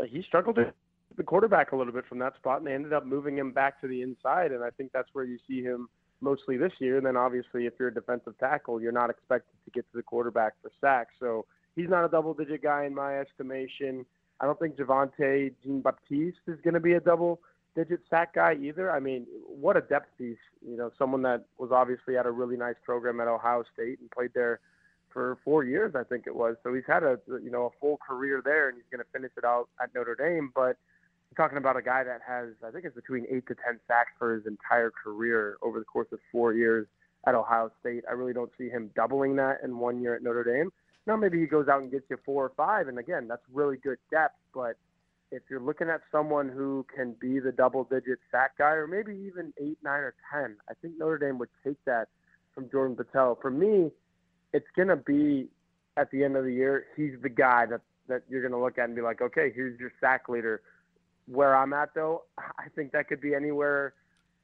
uh, 0.00 0.04
he 0.04 0.22
struggled 0.22 0.56
to 0.56 0.72
the 1.16 1.22
quarterback 1.22 1.72
a 1.72 1.76
little 1.76 1.92
bit 1.92 2.04
from 2.08 2.18
that 2.18 2.34
spot, 2.36 2.58
and 2.58 2.66
they 2.66 2.74
ended 2.74 2.92
up 2.92 3.06
moving 3.06 3.38
him 3.38 3.52
back 3.52 3.80
to 3.80 3.88
the 3.88 4.02
inside, 4.02 4.52
and 4.52 4.64
I 4.64 4.70
think 4.70 4.90
that's 4.92 5.08
where 5.12 5.24
you 5.24 5.38
see 5.48 5.62
him 5.62 5.88
mostly 6.20 6.56
this 6.56 6.72
year. 6.80 6.96
And 6.96 7.06
then 7.06 7.16
obviously, 7.16 7.66
if 7.66 7.74
you're 7.78 7.88
a 7.88 7.94
defensive 7.94 8.36
tackle, 8.38 8.80
you're 8.80 8.92
not 8.92 9.10
expected 9.10 9.54
to 9.64 9.70
get 9.70 9.90
to 9.92 9.96
the 9.96 10.02
quarterback 10.02 10.54
for 10.60 10.70
sacks, 10.80 11.14
so 11.20 11.46
he's 11.76 11.88
not 11.88 12.04
a 12.04 12.08
double-digit 12.08 12.62
guy 12.62 12.84
in 12.84 12.94
my 12.94 13.18
estimation. 13.18 14.04
I 14.40 14.44
don't 14.44 14.58
think 14.58 14.76
Javontae 14.76 15.52
Jean 15.62 15.80
Baptiste 15.80 16.46
is 16.46 16.60
going 16.62 16.74
to 16.74 16.80
be 16.80 16.94
a 16.94 17.00
double 17.00 17.40
digit 17.76 18.00
sack 18.10 18.34
guy 18.34 18.56
either. 18.60 18.90
I 18.90 18.98
mean, 18.98 19.26
what 19.46 19.76
a 19.76 19.82
depth 19.82 20.08
piece. 20.18 20.38
You 20.66 20.76
know, 20.76 20.90
someone 20.98 21.22
that 21.22 21.44
was 21.58 21.70
obviously 21.70 22.16
at 22.16 22.26
a 22.26 22.30
really 22.30 22.56
nice 22.56 22.74
program 22.84 23.20
at 23.20 23.28
Ohio 23.28 23.62
State 23.72 24.00
and 24.00 24.10
played 24.10 24.30
there 24.34 24.58
for 25.12 25.38
four 25.44 25.64
years, 25.64 25.94
I 25.94 26.02
think 26.02 26.26
it 26.26 26.34
was. 26.34 26.56
So 26.62 26.74
he's 26.74 26.84
had 26.86 27.02
a 27.02 27.18
you 27.28 27.50
know 27.50 27.66
a 27.66 27.70
full 27.80 27.98
career 27.98 28.42
there, 28.44 28.68
and 28.68 28.76
he's 28.76 28.90
going 28.90 29.04
to 29.04 29.10
finish 29.12 29.30
it 29.36 29.44
out 29.44 29.68
at 29.80 29.94
Notre 29.94 30.16
Dame. 30.16 30.50
But 30.54 30.76
you're 31.30 31.36
talking 31.36 31.58
about 31.58 31.76
a 31.76 31.82
guy 31.82 32.02
that 32.02 32.20
has, 32.26 32.48
I 32.66 32.70
think 32.70 32.84
it's 32.84 32.96
between 32.96 33.26
eight 33.30 33.46
to 33.48 33.54
ten 33.54 33.78
sacks 33.86 34.10
for 34.18 34.34
his 34.34 34.46
entire 34.46 34.90
career 34.90 35.56
over 35.62 35.78
the 35.78 35.84
course 35.84 36.08
of 36.12 36.18
four 36.32 36.54
years 36.54 36.86
at 37.26 37.34
Ohio 37.34 37.70
State. 37.80 38.04
I 38.08 38.12
really 38.12 38.32
don't 38.32 38.50
see 38.58 38.68
him 38.68 38.90
doubling 38.96 39.36
that 39.36 39.60
in 39.62 39.78
one 39.78 40.00
year 40.00 40.14
at 40.14 40.22
Notre 40.22 40.44
Dame. 40.44 40.70
Now 41.06 41.16
maybe 41.16 41.38
he 41.38 41.46
goes 41.46 41.68
out 41.68 41.82
and 41.82 41.90
gets 41.90 42.04
you 42.10 42.18
four 42.24 42.44
or 42.44 42.52
five, 42.56 42.88
and 42.88 42.98
again, 42.98 43.28
that's 43.28 43.42
really 43.52 43.76
good 43.76 43.98
depth, 44.10 44.36
but 44.52 44.76
if 45.30 45.42
you're 45.50 45.60
looking 45.60 45.88
at 45.88 46.00
someone 46.12 46.48
who 46.48 46.86
can 46.94 47.14
be 47.20 47.40
the 47.40 47.52
double 47.52 47.84
digit 47.84 48.18
sack 48.30 48.58
guy 48.58 48.72
or 48.72 48.86
maybe 48.86 49.12
even 49.26 49.52
eight, 49.60 49.78
nine, 49.82 50.00
or 50.00 50.14
10, 50.32 50.56
I 50.68 50.74
think 50.80 50.94
Notre 50.98 51.18
Dame 51.18 51.38
would 51.38 51.48
take 51.64 51.78
that 51.84 52.08
from 52.54 52.70
Jordan 52.70 52.96
Botelho. 52.96 53.40
For 53.40 53.50
me, 53.50 53.90
it's 54.52 54.66
going 54.76 54.88
to 54.88 54.96
be 54.96 55.48
at 55.96 56.10
the 56.10 56.24
end 56.24 56.36
of 56.36 56.44
the 56.44 56.52
year, 56.52 56.86
he's 56.96 57.12
the 57.22 57.28
guy 57.28 57.66
that, 57.66 57.80
that 58.08 58.22
you're 58.28 58.42
going 58.42 58.52
to 58.52 58.58
look 58.58 58.78
at 58.78 58.84
and 58.84 58.94
be 58.94 59.02
like, 59.02 59.20
okay, 59.20 59.50
here's 59.54 59.78
your 59.80 59.92
sack 60.00 60.28
leader. 60.28 60.62
Where 61.26 61.56
I'm 61.56 61.72
at, 61.72 61.94
though, 61.94 62.24
I 62.38 62.68
think 62.74 62.92
that 62.92 63.08
could 63.08 63.20
be 63.20 63.34
anywhere 63.34 63.94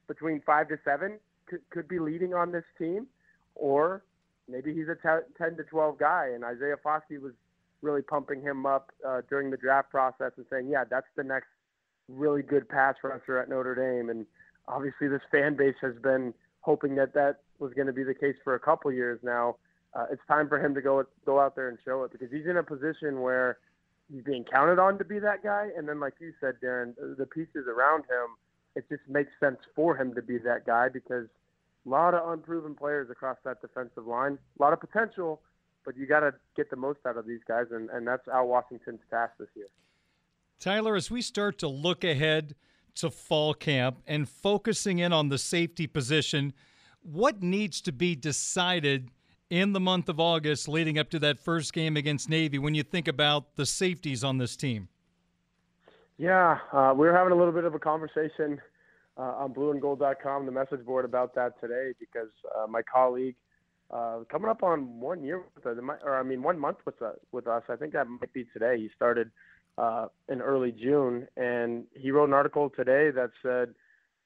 between 0.07 0.41
five 0.45 0.67
to 0.69 0.77
seven, 0.83 1.19
could, 1.45 1.61
could 1.69 1.87
be 1.87 1.99
leading 1.99 2.33
on 2.33 2.51
this 2.51 2.65
team, 2.77 3.07
or 3.55 4.03
maybe 4.49 4.73
he's 4.73 4.87
a 4.87 5.21
10 5.37 5.57
to 5.57 5.63
12 5.63 5.97
guy. 5.97 6.31
And 6.33 6.43
Isaiah 6.43 6.75
Foskey 6.83 7.21
was 7.21 7.33
really 7.83 8.01
pumping 8.01 8.41
him 8.41 8.65
up 8.65 8.91
uh, 9.07 9.21
during 9.29 9.51
the 9.51 9.57
draft 9.57 9.91
process 9.91 10.31
and 10.37 10.45
saying, 10.49 10.67
yeah, 10.69 10.83
that's 10.89 11.07
the 11.15 11.23
next 11.23 11.47
really 12.07 12.41
good 12.41 12.67
pass 12.67 12.95
rusher 13.03 13.37
at 13.37 13.49
Notre 13.49 13.75
Dame. 13.75 14.09
And 14.09 14.25
obviously, 14.67 15.07
this 15.07 15.21
fan 15.31 15.55
base 15.55 15.75
has 15.81 15.93
been 16.01 16.33
hoping 16.61 16.95
that 16.95 17.13
that 17.13 17.41
was 17.59 17.73
going 17.73 17.87
to 17.87 17.93
be 17.93 18.03
the 18.03 18.13
case 18.13 18.35
for 18.43 18.55
a 18.55 18.59
couple 18.59 18.91
years 18.91 19.19
now. 19.21 19.57
Uh, 19.93 20.05
it's 20.11 20.21
time 20.27 20.47
for 20.49 20.63
him 20.63 20.73
to 20.73 20.81
go 20.81 21.03
go 21.25 21.39
out 21.39 21.55
there 21.55 21.69
and 21.69 21.77
show 21.85 22.03
it 22.03 22.11
because 22.11 22.31
he's 22.31 22.47
in 22.47 22.57
a 22.57 22.63
position 22.63 23.21
where 23.21 23.59
he's 24.11 24.23
being 24.23 24.43
counted 24.43 24.79
on 24.79 24.97
to 24.97 25.05
be 25.05 25.19
that 25.19 25.43
guy. 25.43 25.67
And 25.77 25.87
then, 25.87 25.99
like 25.99 26.15
you 26.19 26.33
said, 26.41 26.55
Darren, 26.63 26.95
the 27.17 27.27
pieces 27.27 27.67
around 27.67 28.05
him, 28.05 28.35
it 28.75 28.85
just 28.89 29.03
makes 29.07 29.31
sense 29.39 29.57
for 29.75 29.95
him 29.95 30.15
to 30.15 30.21
be 30.21 30.39
that 30.39 30.65
guy 30.65 30.89
because 30.89 31.27
a 31.85 31.89
lot 31.89 32.13
of 32.13 32.27
unproven 32.29 32.73
players 32.73 33.09
across 33.11 33.37
that 33.45 33.61
defensive 33.61 34.07
line, 34.07 34.39
a 34.59 34.61
lot 34.61 34.73
of 34.73 34.79
potential 34.79 35.41
but 35.85 35.97
you 35.97 36.05
got 36.05 36.21
to 36.21 36.33
get 36.55 36.69
the 36.69 36.75
most 36.75 36.99
out 37.05 37.17
of 37.17 37.25
these 37.25 37.41
guys, 37.47 37.65
and, 37.71 37.89
and 37.89 38.07
that's 38.07 38.27
Al 38.27 38.47
Washington's 38.47 39.01
task 39.09 39.33
this 39.39 39.49
year. 39.55 39.67
Tyler, 40.59 40.95
as 40.95 41.11
we 41.11 41.21
start 41.21 41.57
to 41.59 41.67
look 41.67 42.03
ahead 42.03 42.55
to 42.95 43.09
fall 43.09 43.53
camp 43.53 43.97
and 44.07 44.29
focusing 44.29 44.99
in 44.99 45.11
on 45.11 45.29
the 45.29 45.37
safety 45.37 45.87
position, 45.87 46.53
what 47.01 47.41
needs 47.41 47.81
to 47.81 47.91
be 47.91 48.15
decided 48.15 49.09
in 49.49 49.73
the 49.73 49.79
month 49.79 50.09
of 50.09 50.19
August 50.19 50.67
leading 50.67 50.97
up 50.97 51.09
to 51.09 51.19
that 51.19 51.39
first 51.39 51.73
game 51.73 51.97
against 51.97 52.29
Navy 52.29 52.57
when 52.57 52.75
you 52.75 52.83
think 52.83 53.07
about 53.07 53.55
the 53.55 53.65
safeties 53.65 54.23
on 54.23 54.37
this 54.37 54.55
team? 54.55 54.87
Yeah, 56.17 56.59
uh, 56.71 56.93
we 56.95 57.07
were 57.07 57.13
having 57.13 57.33
a 57.33 57.35
little 57.35 57.51
bit 57.51 57.63
of 57.63 57.73
a 57.73 57.79
conversation 57.79 58.61
uh, 59.17 59.21
on 59.21 59.53
blueandgold.com, 59.53 60.45
the 60.45 60.51
message 60.51 60.85
board, 60.85 61.05
about 61.05 61.35
that 61.35 61.59
today 61.59 61.91
because 61.99 62.29
uh, 62.55 62.67
my 62.67 62.81
colleague– 62.81 63.35
uh, 63.93 64.19
coming 64.29 64.49
up 64.49 64.63
on 64.63 64.99
one 64.99 65.23
year 65.23 65.43
with 65.55 65.65
us, 65.65 65.77
or 66.03 66.17
I 66.17 66.23
mean 66.23 66.41
one 66.41 66.57
month 66.57 66.77
with 66.85 67.01
us. 67.01 67.15
Uh, 67.15 67.19
with 67.31 67.47
us, 67.47 67.63
I 67.69 67.75
think 67.75 67.93
that 67.93 68.07
might 68.07 68.33
be 68.33 68.45
today. 68.51 68.77
He 68.77 68.89
started 68.95 69.29
uh, 69.77 70.07
in 70.29 70.41
early 70.41 70.71
June, 70.71 71.27
and 71.37 71.85
he 71.93 72.11
wrote 72.11 72.27
an 72.27 72.33
article 72.33 72.71
today 72.75 73.11
that 73.11 73.29
said, 73.41 73.73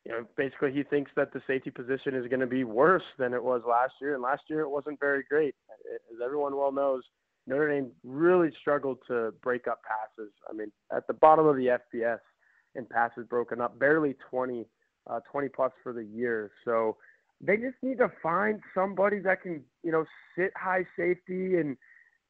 you 0.05 0.11
know, 0.11 0.25
basically 0.37 0.71
he 0.71 0.83
thinks 0.83 1.11
that 1.17 1.33
the 1.33 1.41
safety 1.47 1.69
position 1.69 2.15
is 2.15 2.27
going 2.27 2.39
to 2.39 2.47
be 2.47 2.63
worse 2.63 3.03
than 3.19 3.33
it 3.33 3.43
was 3.43 3.61
last 3.67 3.93
year, 3.99 4.13
and 4.13 4.23
last 4.23 4.43
year 4.49 4.61
it 4.61 4.69
wasn't 4.69 4.99
very 4.99 5.23
great. 5.29 5.53
As 6.13 6.19
everyone 6.23 6.55
well 6.55 6.71
knows, 6.71 7.03
Notre 7.45 7.69
Dame 7.69 7.91
really 8.03 8.51
struggled 8.61 8.99
to 9.07 9.33
break 9.43 9.67
up 9.67 9.81
passes. 9.83 10.31
I 10.49 10.53
mean, 10.53 10.71
at 10.95 11.07
the 11.07 11.13
bottom 11.13 11.45
of 11.45 11.57
the 11.57 11.77
FBS 11.93 12.19
in 12.75 12.85
passes 12.85 13.25
broken 13.27 13.59
up, 13.59 13.77
barely 13.79 14.15
20, 14.29 14.65
uh, 15.09 15.19
20 15.29 15.49
plus 15.49 15.71
for 15.83 15.91
the 15.91 16.03
year. 16.03 16.51
So 16.63 16.97
they 17.41 17.57
just 17.57 17.75
need 17.81 17.99
to 17.99 18.11
find 18.21 18.59
somebody 18.73 19.19
that 19.19 19.41
can, 19.41 19.63
you 19.83 19.91
know, 19.91 20.05
sit 20.37 20.51
high 20.55 20.85
safety 20.97 21.57
and 21.57 21.77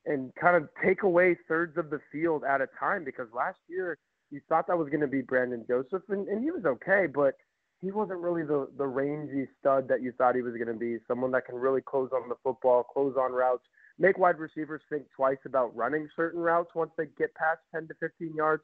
and 0.05 0.33
kind 0.39 0.55
of 0.55 0.69
take 0.83 1.03
away 1.03 1.37
thirds 1.47 1.77
of 1.77 1.89
the 1.89 1.99
field 2.11 2.43
at 2.45 2.61
a 2.61 2.67
time 2.79 3.03
because 3.03 3.27
last 3.35 3.57
year 3.67 3.97
you 4.31 4.39
thought 4.47 4.65
that 4.67 4.77
was 4.77 4.87
going 4.87 5.01
to 5.01 5.07
be 5.07 5.21
Brandon 5.21 5.65
Joseph 5.67 6.03
and, 6.09 6.27
and 6.27 6.41
he 6.41 6.49
was 6.49 6.63
okay, 6.65 7.07
but 7.13 7.35
he 7.81 7.91
wasn't 7.91 8.19
really 8.19 8.43
the 8.43 8.67
the 8.77 8.87
rangy 8.87 9.47
stud 9.59 9.87
that 9.87 10.01
you 10.01 10.11
thought 10.17 10.35
he 10.35 10.41
was 10.41 10.53
going 10.53 10.67
to 10.67 10.73
be. 10.73 10.97
Someone 11.07 11.31
that 11.31 11.45
can 11.45 11.55
really 11.55 11.81
close 11.81 12.09
on 12.13 12.27
the 12.27 12.35
football, 12.43 12.83
close 12.83 13.15
on 13.17 13.31
routes, 13.31 13.63
make 13.99 14.17
wide 14.17 14.39
receivers 14.39 14.81
think 14.89 15.03
twice 15.15 15.37
about 15.45 15.75
running 15.75 16.07
certain 16.15 16.39
routes 16.39 16.71
once 16.75 16.91
they 16.97 17.05
get 17.17 17.33
past 17.35 17.59
10 17.73 17.87
to 17.87 17.93
15 17.99 18.33
yards 18.35 18.63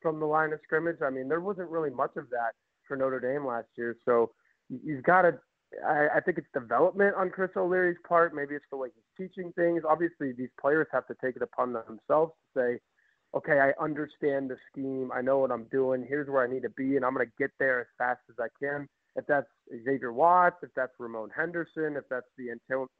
from 0.00 0.20
the 0.20 0.26
line 0.26 0.52
of 0.52 0.60
scrimmage. 0.64 0.98
I 1.04 1.10
mean, 1.10 1.28
there 1.28 1.40
wasn't 1.40 1.70
really 1.70 1.90
much 1.90 2.12
of 2.16 2.30
that 2.30 2.52
for 2.86 2.96
Notre 2.96 3.20
Dame 3.20 3.46
last 3.46 3.68
year, 3.76 3.96
so 4.04 4.30
you've 4.68 5.04
got 5.04 5.22
to 5.22 5.38
I, 5.86 6.08
I 6.16 6.20
think 6.20 6.38
it's 6.38 6.46
development 6.52 7.14
on 7.16 7.30
Chris 7.30 7.50
O'Leary's 7.56 7.98
part. 8.06 8.34
Maybe 8.34 8.54
it's 8.54 8.64
the 8.70 8.76
way 8.76 8.88
he's 8.94 9.28
teaching 9.28 9.52
things. 9.52 9.82
Obviously, 9.88 10.32
these 10.32 10.50
players 10.60 10.86
have 10.92 11.06
to 11.06 11.14
take 11.22 11.36
it 11.36 11.42
upon 11.42 11.72
themselves 11.72 12.32
to 12.32 12.60
say, 12.60 12.80
okay, 13.34 13.60
I 13.60 13.82
understand 13.82 14.50
the 14.50 14.56
scheme. 14.70 15.10
I 15.12 15.22
know 15.22 15.38
what 15.38 15.50
I'm 15.50 15.64
doing. 15.70 16.04
Here's 16.06 16.28
where 16.28 16.46
I 16.46 16.52
need 16.52 16.62
to 16.62 16.70
be, 16.70 16.96
and 16.96 17.04
I'm 17.04 17.14
going 17.14 17.26
to 17.26 17.32
get 17.38 17.50
there 17.58 17.80
as 17.80 17.86
fast 17.96 18.20
as 18.28 18.36
I 18.38 18.48
can. 18.62 18.88
If 19.16 19.26
that's 19.26 19.46
Xavier 19.84 20.12
Watts, 20.12 20.56
if 20.62 20.70
that's 20.74 20.92
Ramon 20.98 21.30
Henderson, 21.34 21.96
if 21.96 22.04
that's 22.10 22.26
the 22.38 22.48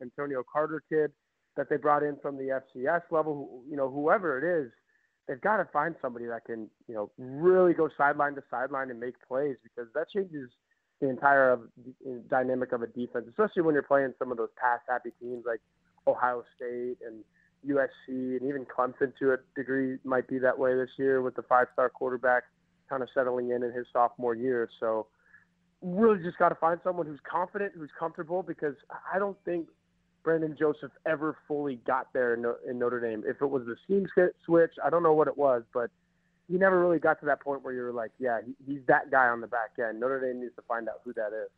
Antonio 0.00 0.42
Carter 0.50 0.82
kid 0.88 1.10
that 1.56 1.68
they 1.68 1.76
brought 1.76 2.02
in 2.02 2.16
from 2.22 2.36
the 2.36 2.60
FCS 2.76 3.02
level, 3.10 3.62
you 3.68 3.76
know, 3.76 3.90
whoever 3.90 4.38
it 4.38 4.64
is, 4.64 4.72
they've 5.28 5.40
got 5.40 5.58
to 5.58 5.66
find 5.72 5.94
somebody 6.00 6.26
that 6.26 6.44
can, 6.44 6.68
you 6.88 6.94
know, 6.94 7.10
really 7.18 7.74
go 7.74 7.88
sideline 7.96 8.34
to 8.34 8.42
sideline 8.50 8.90
and 8.90 9.00
make 9.00 9.14
plays 9.26 9.56
because 9.62 9.90
that 9.94 10.08
changes– 10.10 10.50
the 11.02 11.11
entire 11.11 11.50
of, 11.50 11.62
uh, 12.06 12.11
dynamic 12.30 12.73
of 12.73 12.82
a 12.82 12.87
defense, 12.87 13.26
especially 13.28 13.62
when 13.62 13.75
you're 13.75 13.82
playing 13.82 14.14
some 14.18 14.30
of 14.30 14.38
those 14.38 14.49
pass 14.56 14.78
happy 14.88 15.11
teams 15.21 15.44
like 15.44 15.61
Ohio 16.06 16.44
State 16.56 16.99
and 17.04 17.25
USC 17.66 18.37
and 18.37 18.42
even 18.42 18.64
Clemson 18.64 19.12
to 19.18 19.32
a 19.32 19.37
degree 19.56 19.99
might 20.04 20.28
be 20.28 20.38
that 20.38 20.56
way 20.56 20.75
this 20.75 20.90
year 20.97 21.21
with 21.21 21.35
the 21.35 21.42
five 21.42 21.66
star 21.73 21.90
quarterback 21.90 22.44
kind 22.88 23.02
of 23.02 23.09
settling 23.12 23.50
in 23.50 23.64
in 23.64 23.73
his 23.73 23.87
sophomore 23.92 24.35
year. 24.35 24.68
So 24.78 25.09
really 25.82 26.23
just 26.23 26.38
got 26.38 26.50
to 26.50 26.54
find 26.54 26.78
someone 26.85 27.06
who's 27.06 27.21
confident, 27.28 27.73
who's 27.76 27.90
comfortable 27.99 28.44
because 28.44 28.76
I 29.12 29.18
don't 29.18 29.37
think 29.44 29.66
Brandon 30.23 30.56
Joseph 30.56 30.92
ever 31.04 31.37
fully 31.49 31.80
got 31.85 32.12
there 32.12 32.35
in, 32.35 32.78
Notre 32.78 33.00
Dame. 33.00 33.25
If 33.26 33.42
it 33.42 33.47
was 33.47 33.64
the 33.66 33.75
scheme 33.85 34.06
switch, 34.47 34.73
I 34.85 34.88
don't 34.88 35.02
know 35.02 35.14
what 35.14 35.26
it 35.26 35.37
was, 35.37 35.64
but 35.75 35.90
he 36.49 36.58
never 36.58 36.80
really 36.80 36.99
got 36.99 37.20
to 37.20 37.26
that 37.26 37.40
point 37.40 37.62
where 37.62 37.72
you're 37.72 37.92
like, 37.92 38.11
yeah, 38.18 38.40
he, 38.44 38.54
he's 38.66 38.82
that 38.87 39.11
guy 39.11 39.28
on 39.28 39.40
the 39.40 39.46
back 39.46 39.70
end. 39.78 40.00
Notre 40.00 40.20
Dame 40.20 40.40
needs 40.40 40.54
to 40.56 40.62
find 40.62 40.88
out 40.88 41.00
who 41.04 41.12
that 41.14 41.28
is. 41.28 41.50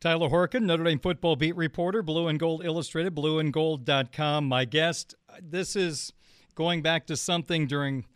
Tyler 0.00 0.28
Horka, 0.28 0.62
Notre 0.62 0.84
Dame 0.84 1.00
football 1.00 1.34
beat 1.34 1.56
reporter, 1.56 2.02
Blue 2.02 2.28
and 2.28 2.38
Gold 2.38 2.64
Illustrated, 2.64 3.16
blueandgold.com. 3.16 4.46
My 4.46 4.64
guest, 4.64 5.16
this 5.42 5.74
is 5.74 6.12
going 6.54 6.82
back 6.82 7.06
to 7.06 7.16
something 7.16 7.66
during, 7.66 8.06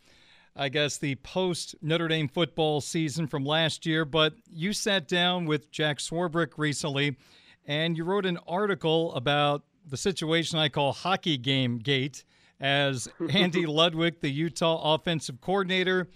I 0.55 0.69
guess, 0.69 0.97
the 0.97 1.15
post 1.15 1.75
Notre 1.81 2.07
Dame 2.07 2.29
football 2.29 2.79
season 2.79 3.27
from 3.27 3.43
last 3.43 3.85
year, 3.85 4.05
but 4.05 4.33
you 4.49 4.71
sat 4.71 5.09
down 5.09 5.45
with 5.45 5.71
Jack 5.71 5.97
Swarbrick 5.97 6.57
recently 6.57 7.17
and 7.65 7.97
you 7.97 8.05
wrote 8.05 8.25
an 8.25 8.39
article 8.47 9.13
about 9.13 9.63
the 9.85 9.97
situation 9.97 10.59
I 10.59 10.69
call 10.69 10.93
hockey 10.93 11.37
game 11.37 11.79
gate 11.79 12.23
as 12.63 13.09
Andy 13.29 13.65
Ludwig, 13.67 14.21
the 14.21 14.31
Utah 14.31 14.95
offensive 14.95 15.41
coordinator, 15.41 16.07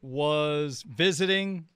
was 0.00 0.82
visiting 0.88 1.66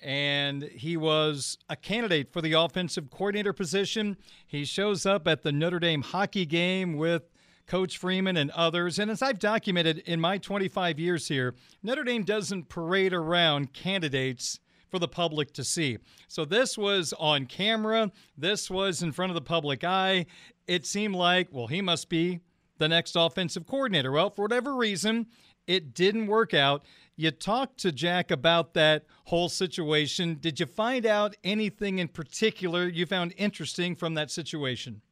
and 0.00 0.62
he 0.62 0.96
was 0.96 1.58
a 1.68 1.74
candidate 1.74 2.32
for 2.32 2.40
the 2.40 2.52
offensive 2.52 3.10
coordinator 3.10 3.52
position. 3.52 4.16
He 4.46 4.64
shows 4.64 5.04
up 5.04 5.26
at 5.26 5.42
the 5.42 5.50
Notre 5.50 5.80
Dame 5.80 6.02
hockey 6.02 6.46
game 6.46 6.96
with 6.96 7.22
Coach 7.66 7.98
Freeman 7.98 8.36
and 8.36 8.52
others. 8.52 9.00
And 9.00 9.10
as 9.10 9.22
I've 9.22 9.40
documented 9.40 9.98
in 9.98 10.20
my 10.20 10.38
25 10.38 11.00
years 11.00 11.26
here, 11.26 11.56
Notre 11.82 12.04
Dame 12.04 12.22
doesn't 12.22 12.68
parade 12.68 13.12
around 13.12 13.72
candidates 13.72 14.60
for 14.88 15.00
the 15.00 15.08
public 15.08 15.52
to 15.54 15.64
see. 15.64 15.98
So 16.28 16.44
this 16.44 16.78
was 16.78 17.12
on 17.18 17.46
camera, 17.46 18.12
this 18.36 18.70
was 18.70 19.02
in 19.02 19.10
front 19.10 19.30
of 19.30 19.34
the 19.34 19.40
public 19.40 19.82
eye. 19.82 20.26
It 20.68 20.86
seemed 20.86 21.16
like, 21.16 21.48
well, 21.50 21.66
he 21.66 21.82
must 21.82 22.08
be 22.08 22.40
the 22.78 22.88
next 22.88 23.16
offensive 23.16 23.66
coordinator. 23.66 24.12
Well, 24.12 24.30
for 24.30 24.42
whatever 24.42 24.74
reason, 24.74 25.26
it 25.66 25.94
didn't 25.94 26.26
work 26.26 26.54
out. 26.54 26.84
You 27.16 27.30
talked 27.30 27.78
to 27.80 27.92
Jack 27.92 28.30
about 28.30 28.74
that 28.74 29.04
whole 29.24 29.48
situation. 29.48 30.38
Did 30.40 30.60
you 30.60 30.66
find 30.66 31.04
out 31.04 31.36
anything 31.44 31.98
in 31.98 32.08
particular 32.08 32.88
you 32.88 33.06
found 33.06 33.34
interesting 33.36 33.94
from 33.94 34.14
that 34.14 34.30
situation? 34.30 35.02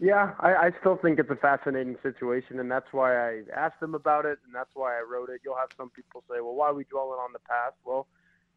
Yeah, 0.00 0.34
I, 0.40 0.54
I 0.54 0.70
still 0.80 0.96
think 0.96 1.20
it's 1.20 1.30
a 1.30 1.36
fascinating 1.36 1.96
situation, 2.02 2.58
and 2.58 2.70
that's 2.70 2.92
why 2.92 3.16
I 3.16 3.42
asked 3.56 3.78
them 3.80 3.94
about 3.94 4.26
it, 4.26 4.38
and 4.44 4.54
that's 4.54 4.70
why 4.74 4.98
I 4.98 5.02
wrote 5.02 5.30
it. 5.30 5.40
You'll 5.44 5.56
have 5.56 5.70
some 5.76 5.88
people 5.90 6.24
say, 6.28 6.40
well, 6.40 6.54
why 6.54 6.68
are 6.68 6.74
we 6.74 6.84
dwelling 6.84 7.20
on 7.20 7.32
the 7.32 7.38
past? 7.38 7.76
Well, 7.84 8.08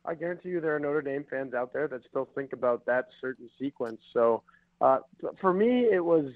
I 0.03 0.15
guarantee 0.15 0.50
you 0.50 0.60
there 0.60 0.75
are 0.75 0.79
Notre 0.79 1.01
Dame 1.01 1.25
fans 1.29 1.53
out 1.53 1.72
there 1.74 1.88
that 1.89 2.01
still 2.10 2.27
think 2.34 2.53
about 2.53 2.86
that 2.88 3.10
certain 3.22 3.50
sequence. 3.60 4.00
So 4.13 4.41
uh, 4.81 5.00
for 5.39 5.53
me, 5.53 5.88
it 5.91 6.03
was 6.03 6.31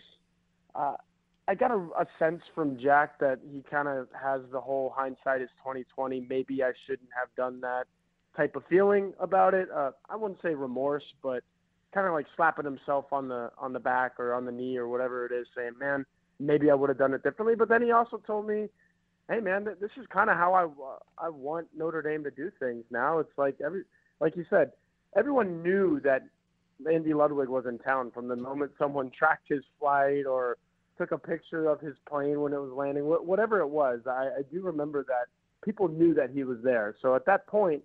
uh, 0.76 0.96
I 1.48 1.56
got 1.56 1.72
a, 1.72 1.78
a 2.00 2.06
sense 2.20 2.42
from 2.54 2.80
Jack 2.80 3.20
that 3.20 3.40
he 3.52 3.64
kind 3.70 3.88
of 3.88 4.08
has 4.20 4.42
the 4.52 4.62
whole 4.62 4.94
hindsight 4.96 5.42
is 5.42 5.50
2020. 5.60 6.26
Maybe 6.30 6.64
I 6.64 6.72
shouldn't 6.86 7.10
have 7.18 7.30
done 7.36 7.62
that 7.62 7.86
type 8.38 8.56
of 8.56 8.64
feeling 8.70 9.14
about 9.20 9.54
it. 9.54 9.70
Uh, 9.76 9.92
I 10.10 10.16
wouldn't 10.16 10.42
say 10.42 10.54
remorse, 10.54 11.04
but 11.22 11.44
kind 11.94 12.08
of 12.08 12.14
like 12.14 12.28
slapping 12.36 12.66
himself 12.66 13.06
on 13.12 13.28
the 13.28 13.52
on 13.58 13.74
the 13.74 13.80
back 13.80 14.20
or 14.20 14.34
on 14.34 14.46
the 14.46 14.52
knee 14.52 14.78
or 14.78 14.88
whatever 14.88 15.26
it 15.26 15.32
is, 15.32 15.48
saying, 15.56 15.72
"Man, 15.80 16.06
maybe 16.40 16.72
I 16.72 16.74
would 16.74 16.90
have 16.90 16.98
done 16.98 17.14
it 17.14 17.24
differently." 17.24 17.56
But 17.56 17.70
then 17.70 17.82
he 17.82 17.92
also 17.92 18.18
told 18.26 18.48
me 18.48 18.70
hey 19.32 19.40
man, 19.40 19.64
this 19.64 19.92
is 19.98 20.06
kind 20.12 20.30
of 20.30 20.38
how 20.38 20.54
I 20.54 21.26
I 21.26 21.30
want 21.30 21.68
Notre 21.76 22.02
Dame 22.02 22.24
to 22.24 22.32
do 22.32 22.52
things 22.60 22.84
now. 22.92 23.20
It's 23.20 23.32
like 23.38 23.56
every 23.64 23.84
like 24.20 24.36
you 24.36 24.46
said, 24.50 24.72
everyone 25.16 25.64
knew 25.64 26.00
that 26.02 26.24
Andy 26.92 27.14
Ludwig 27.14 27.48
was 27.48 27.66
in 27.66 27.80
town 27.80 28.12
from 28.12 28.28
the 28.28 28.36
moment 28.36 28.72
someone 28.78 29.12
tracked 29.18 29.48
his 29.48 29.64
flight 29.80 30.26
or 30.26 30.58
took 31.02 31.12
a 31.12 31.18
picture 31.18 31.68
of 31.68 31.82
his 31.82 31.96
plane 32.08 32.42
when 32.42 32.54
it 32.54 32.60
was 32.60 32.72
landing, 32.72 33.04
whatever 33.06 33.60
it 33.60 33.68
was. 33.68 34.02
I, 34.06 34.30
I 34.38 34.42
do 34.52 34.62
remember 34.62 35.04
that 35.08 35.26
people 35.66 35.88
knew 35.88 36.14
that 36.14 36.30
he 36.30 36.44
was 36.44 36.60
there. 36.64 36.96
So 37.02 37.16
at 37.16 37.26
that 37.26 37.48
point, 37.48 37.82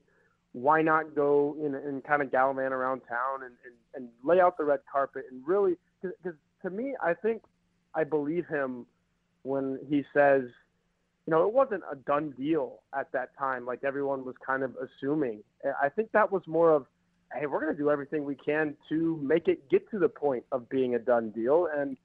why 0.53 0.83
not 0.83 1.15
go 1.15 1.57
in 1.59 1.75
and 1.75 2.05
kind 2.05 2.21
of 2.21 2.31
gallivant 2.31 2.75
around 2.75 3.01
town 3.09 3.45
and, 3.45 3.55
and, 3.65 3.75
and 3.95 4.09
lay 4.23 4.39
out 4.39 4.59
the 4.59 4.65
red 4.65 4.81
carpet 4.91 5.25
and 5.31 5.43
really, 5.47 5.77
because 6.03 6.37
to 6.63 6.71
me, 6.71 6.95
I 7.03 7.15
think 7.15 7.43
I 7.95 8.05
believe 8.05 8.47
him 8.49 8.85
when 9.43 9.79
he 9.89 10.05
says, 10.13 10.43
you 11.27 11.31
know, 11.31 11.47
it 11.47 11.53
wasn't 11.55 11.85
a 11.91 11.97
done 11.97 12.35
deal 12.39 12.81
at 12.99 13.11
that 13.13 13.31
time, 13.39 13.65
like 13.65 13.83
everyone 13.83 14.25
was 14.27 14.35
kind 14.47 14.63
of 14.63 14.75
assuming. 14.77 15.43
I 15.83 15.89
think 15.89 16.13
that 16.13 16.31
was 16.31 16.43
more 16.47 16.73
of, 16.73 16.87
hey, 17.33 17.47
we're 17.47 17.61
going 17.61 17.75
to 17.75 17.83
do 17.83 17.91
everything 17.91 18.25
we 18.25 18.37
can 18.37 18.77
to 18.91 19.19
make 19.23 19.49
it 19.49 19.69
get 19.71 19.91
to 19.91 19.99
the 19.99 20.09
point 20.09 20.45
of 20.53 20.69
being 20.69 20.95
a 20.95 20.99
done 20.99 21.31
deal. 21.31 21.69
And 21.75 21.97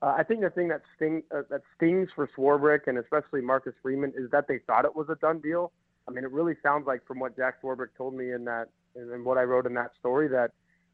uh, 0.00 0.14
I 0.16 0.22
think 0.22 0.42
the 0.42 0.50
thing 0.50 0.68
that 0.68 0.82
sting 0.96 1.22
uh, 1.34 1.42
that 1.50 1.62
stings 1.76 2.08
for 2.14 2.28
Swarbrick 2.36 2.86
and 2.86 2.98
especially 2.98 3.40
Marcus 3.40 3.74
Freeman 3.82 4.12
is 4.16 4.30
that 4.30 4.46
they 4.46 4.58
thought 4.66 4.84
it 4.84 4.94
was 4.94 5.08
a 5.08 5.16
done 5.16 5.40
deal. 5.40 5.72
I 6.06 6.12
mean, 6.12 6.24
it 6.24 6.30
really 6.30 6.54
sounds 6.62 6.86
like 6.86 7.06
from 7.06 7.18
what 7.18 7.36
Jack 7.36 7.60
Swarbrick 7.62 7.88
told 7.96 8.14
me 8.14 8.32
in 8.32 8.44
that 8.44 8.68
and 8.94 9.24
what 9.24 9.38
I 9.38 9.42
wrote 9.42 9.66
in 9.66 9.74
that 9.74 9.92
story 9.98 10.28
that 10.28 10.52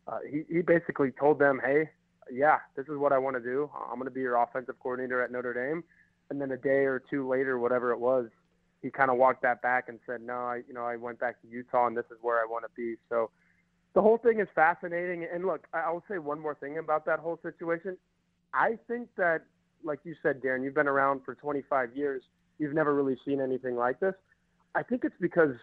uh, 0.09 0.19
he 0.29 0.45
he 0.49 0.63
basically 0.63 1.11
told 1.11 1.39
them, 1.39 1.61
hey, 1.63 1.91
yeah, 2.33 2.59
this 2.77 2.87
is 2.87 2.97
what 2.97 3.13
I 3.13 3.19
want 3.19 3.37
to 3.37 3.43
do. 3.43 3.71
I'm 3.75 3.97
going 3.97 4.07
to 4.07 4.15
be 4.15 4.23
your 4.23 4.43
offensive 4.43 4.77
coordinator 4.81 5.23
at 5.23 5.31
Notre 5.31 5.53
Dame. 5.53 5.85
And 6.31 6.41
then 6.41 6.51
a 6.53 6.57
day 6.57 6.87
or 6.87 7.03
two 7.11 7.29
later, 7.29 7.59
whatever 7.59 7.93
it 7.93 8.01
was, 8.01 8.29
he 8.81 8.91
kind 8.91 9.11
of 9.11 9.19
walked 9.19 9.43
that 9.43 9.61
back 9.61 9.89
and 9.89 9.99
said, 10.07 10.23
no, 10.23 10.35
I 10.35 10.63
you 10.67 10.73
know 10.73 10.85
I 10.85 10.97
went 10.97 11.21
back 11.21 11.43
to 11.43 11.49
Utah 11.49 11.87
and 11.87 11.97
this 11.97 12.07
is 12.11 12.17
where 12.23 12.39
I 12.39 12.47
want 12.49 12.65
to 12.65 12.71
be. 12.75 12.97
So 13.11 13.31
the 13.95 14.01
whole 14.01 14.17
thing 14.17 14.41
is 14.41 14.49
fascinating. 14.55 15.27
And 15.33 15.45
look, 15.45 15.67
I'll 15.75 16.03
say 16.09 16.19
one 16.19 16.41
more 16.41 16.55
thing 16.55 16.79
about 16.79 17.05
that 17.05 17.19
whole 17.19 17.39
situation. 17.43 17.99
I 18.55 18.79
think 18.89 19.09
that, 19.17 19.43
like 19.83 19.99
you 20.05 20.15
said, 20.23 20.41
Darren, 20.41 20.63
you've 20.63 20.75
been 20.75 20.89
around 20.89 21.23
for 21.25 21.35
25 21.35 21.97
years. 21.97 22.23
You've 22.59 22.73
never 22.73 22.95
really 22.95 23.19
seen 23.25 23.41
anything 23.41 23.77
like 23.77 24.01
this. 24.01 24.15
I 24.75 24.83
think 24.83 25.05
it's 25.05 25.17
because 25.21 25.55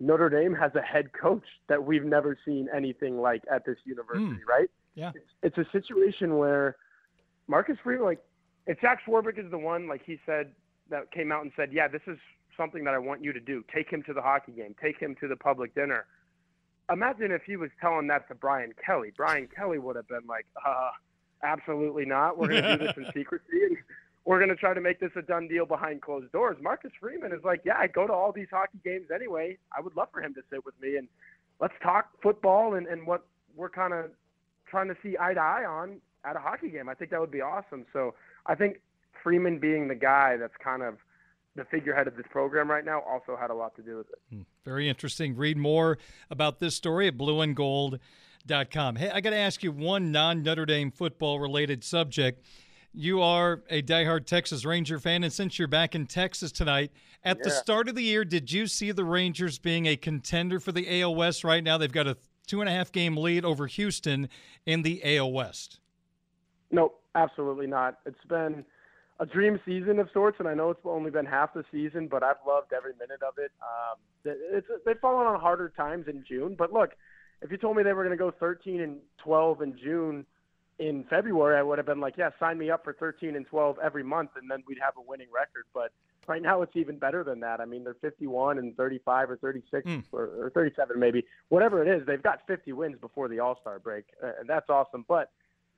Notre 0.00 0.28
Dame 0.28 0.54
has 0.54 0.72
a 0.74 0.82
head 0.82 1.12
coach 1.12 1.44
that 1.68 1.82
we've 1.82 2.04
never 2.04 2.36
seen 2.44 2.68
anything 2.74 3.20
like 3.20 3.42
at 3.50 3.64
this 3.64 3.76
university, 3.84 4.24
mm. 4.24 4.48
right? 4.48 4.68
Yeah. 4.94 5.12
It's, 5.14 5.56
it's, 5.56 5.58
a 5.58 5.70
situation 5.72 6.36
where 6.36 6.76
Marcus 7.46 7.76
Freeman, 7.82 8.04
like, 8.04 8.20
if 8.66 8.80
Jack 8.80 9.00
Swarbrick 9.06 9.38
is 9.38 9.50
the 9.50 9.58
one, 9.58 9.88
like 9.88 10.02
he 10.04 10.18
said, 10.26 10.52
that 10.90 11.10
came 11.12 11.32
out 11.32 11.42
and 11.42 11.52
said, 11.56 11.72
yeah, 11.72 11.88
this 11.88 12.02
is 12.06 12.18
something 12.56 12.84
that 12.84 12.94
I 12.94 12.98
want 12.98 13.24
you 13.24 13.32
to 13.32 13.40
do. 13.40 13.64
Take 13.74 13.88
him 13.88 14.02
to 14.04 14.12
the 14.12 14.20
hockey 14.20 14.52
game. 14.52 14.74
Take 14.82 14.98
him 14.98 15.16
to 15.20 15.28
the 15.28 15.36
public 15.36 15.74
dinner. 15.74 16.06
Imagine 16.92 17.30
if 17.30 17.42
he 17.46 17.56
was 17.56 17.70
telling 17.80 18.08
that 18.08 18.28
to 18.28 18.34
Brian 18.34 18.72
Kelly. 18.84 19.12
Brian 19.16 19.48
Kelly 19.54 19.78
would 19.78 19.96
have 19.96 20.08
been 20.08 20.26
like, 20.28 20.46
uh, 20.66 20.90
Absolutely 21.42 22.04
not. 22.04 22.38
We're 22.38 22.48
going 22.48 22.62
to 22.62 22.76
do 22.78 22.86
this 22.86 22.96
in 22.96 23.06
secrecy, 23.14 23.64
and 23.66 23.76
we're 24.24 24.38
going 24.38 24.50
to 24.50 24.56
try 24.56 24.74
to 24.74 24.80
make 24.80 25.00
this 25.00 25.10
a 25.16 25.22
done 25.22 25.48
deal 25.48 25.66
behind 25.66 26.02
closed 26.02 26.30
doors. 26.32 26.56
Marcus 26.60 26.92
Freeman 27.00 27.32
is 27.32 27.42
like, 27.44 27.62
yeah, 27.64 27.76
I 27.78 27.88
go 27.88 28.06
to 28.06 28.12
all 28.12 28.32
these 28.32 28.48
hockey 28.50 28.78
games 28.84 29.06
anyway. 29.14 29.58
I 29.76 29.80
would 29.80 29.96
love 29.96 30.08
for 30.12 30.22
him 30.22 30.34
to 30.34 30.42
sit 30.50 30.64
with 30.64 30.74
me 30.80 30.96
and 30.96 31.08
let's 31.60 31.74
talk 31.82 32.10
football 32.22 32.74
and, 32.74 32.86
and 32.86 33.06
what 33.06 33.24
we're 33.56 33.68
kind 33.68 33.92
of 33.92 34.10
trying 34.66 34.88
to 34.88 34.96
see 35.02 35.16
eye 35.18 35.34
to 35.34 35.40
eye 35.40 35.64
on 35.64 36.00
at 36.24 36.36
a 36.36 36.38
hockey 36.38 36.70
game. 36.70 36.88
I 36.88 36.94
think 36.94 37.10
that 37.10 37.20
would 37.20 37.30
be 37.30 37.40
awesome. 37.40 37.84
So 37.92 38.14
I 38.46 38.54
think 38.54 38.80
Freeman 39.22 39.58
being 39.58 39.88
the 39.88 39.94
guy 39.94 40.36
that's 40.36 40.56
kind 40.62 40.82
of 40.82 40.98
the 41.54 41.64
figurehead 41.66 42.06
of 42.06 42.16
this 42.16 42.26
program 42.30 42.70
right 42.70 42.84
now 42.84 43.00
also 43.00 43.36
had 43.36 43.50
a 43.50 43.54
lot 43.54 43.76
to 43.76 43.82
do 43.82 43.98
with 43.98 44.08
it. 44.10 44.18
Hmm. 44.30 44.42
Very 44.64 44.88
interesting. 44.88 45.36
Read 45.36 45.56
more 45.56 45.98
about 46.30 46.60
this 46.60 46.74
story 46.74 47.08
at 47.08 47.18
Blue 47.18 47.40
and 47.40 47.54
Gold 47.54 47.98
com. 48.70 48.96
Hey, 48.96 49.10
I 49.10 49.20
got 49.20 49.30
to 49.30 49.36
ask 49.36 49.62
you 49.62 49.72
one 49.72 50.12
non 50.12 50.42
Notre 50.42 50.66
Dame 50.66 50.90
football 50.90 51.40
related 51.40 51.84
subject. 51.84 52.44
You 52.94 53.22
are 53.22 53.62
a 53.70 53.82
diehard 53.82 54.26
Texas 54.26 54.64
Ranger 54.64 54.98
fan, 54.98 55.24
and 55.24 55.32
since 55.32 55.58
you're 55.58 55.68
back 55.68 55.94
in 55.94 56.06
Texas 56.06 56.52
tonight, 56.52 56.92
at 57.24 57.38
yeah. 57.38 57.44
the 57.44 57.50
start 57.50 57.88
of 57.88 57.94
the 57.94 58.02
year, 58.02 58.24
did 58.24 58.52
you 58.52 58.66
see 58.66 58.92
the 58.92 59.04
Rangers 59.04 59.58
being 59.58 59.86
a 59.86 59.96
contender 59.96 60.60
for 60.60 60.72
the 60.72 61.00
AL 61.00 61.14
West 61.14 61.42
right 61.42 61.64
now? 61.64 61.78
They've 61.78 61.90
got 61.90 62.06
a 62.06 62.18
two 62.46 62.60
and 62.60 62.68
a 62.68 62.72
half 62.72 62.92
game 62.92 63.16
lead 63.16 63.44
over 63.44 63.66
Houston 63.66 64.28
in 64.66 64.82
the 64.82 65.00
AL 65.16 65.32
West. 65.32 65.80
Nope, 66.70 67.00
absolutely 67.14 67.66
not. 67.66 67.98
It's 68.04 68.24
been 68.28 68.64
a 69.20 69.26
dream 69.26 69.60
season 69.64 69.98
of 69.98 70.08
sorts, 70.12 70.38
and 70.40 70.48
I 70.48 70.54
know 70.54 70.70
it's 70.70 70.80
only 70.84 71.10
been 71.10 71.26
half 71.26 71.54
the 71.54 71.64
season, 71.70 72.08
but 72.08 72.22
I've 72.22 72.36
loved 72.46 72.72
every 72.72 72.92
minute 72.98 73.22
of 73.22 73.34
it. 73.38 73.52
Um, 73.62 74.34
they've 74.84 74.98
fallen 75.00 75.26
on 75.26 75.40
harder 75.40 75.72
times 75.76 76.08
in 76.08 76.24
June, 76.28 76.56
but 76.58 76.72
look, 76.72 76.90
if 77.42 77.50
you 77.50 77.56
told 77.56 77.76
me 77.76 77.82
they 77.82 77.92
were 77.92 78.04
going 78.04 78.16
to 78.16 78.22
go 78.22 78.30
13 78.30 78.80
and 78.80 78.98
12 79.18 79.62
in 79.62 79.78
June, 79.82 80.26
in 80.78 81.04
February, 81.04 81.58
I 81.58 81.62
would 81.62 81.78
have 81.78 81.86
been 81.86 82.00
like, 82.00 82.16
yeah, 82.16 82.30
sign 82.40 82.58
me 82.58 82.70
up 82.70 82.84
for 82.84 82.92
13 82.92 83.36
and 83.36 83.46
12 83.46 83.78
every 83.82 84.02
month, 84.02 84.30
and 84.40 84.50
then 84.50 84.62
we'd 84.66 84.78
have 84.80 84.94
a 84.96 85.02
winning 85.02 85.28
record. 85.32 85.64
But 85.74 85.92
right 86.26 86.42
now, 86.42 86.62
it's 86.62 86.76
even 86.76 86.98
better 86.98 87.22
than 87.22 87.40
that. 87.40 87.60
I 87.60 87.64
mean, 87.64 87.84
they're 87.84 87.94
51 87.94 88.58
and 88.58 88.76
35 88.76 89.30
or 89.30 89.36
36 89.36 89.86
mm. 89.86 90.04
or, 90.12 90.46
or 90.46 90.50
37 90.50 90.98
maybe, 90.98 91.24
whatever 91.50 91.82
it 91.82 91.88
is. 91.88 92.06
They've 92.06 92.22
got 92.22 92.40
50 92.46 92.72
wins 92.72 92.96
before 93.00 93.28
the 93.28 93.40
All 93.40 93.58
Star 93.60 93.78
break, 93.78 94.06
uh, 94.22 94.32
and 94.40 94.48
that's 94.48 94.70
awesome. 94.70 95.04
But 95.06 95.30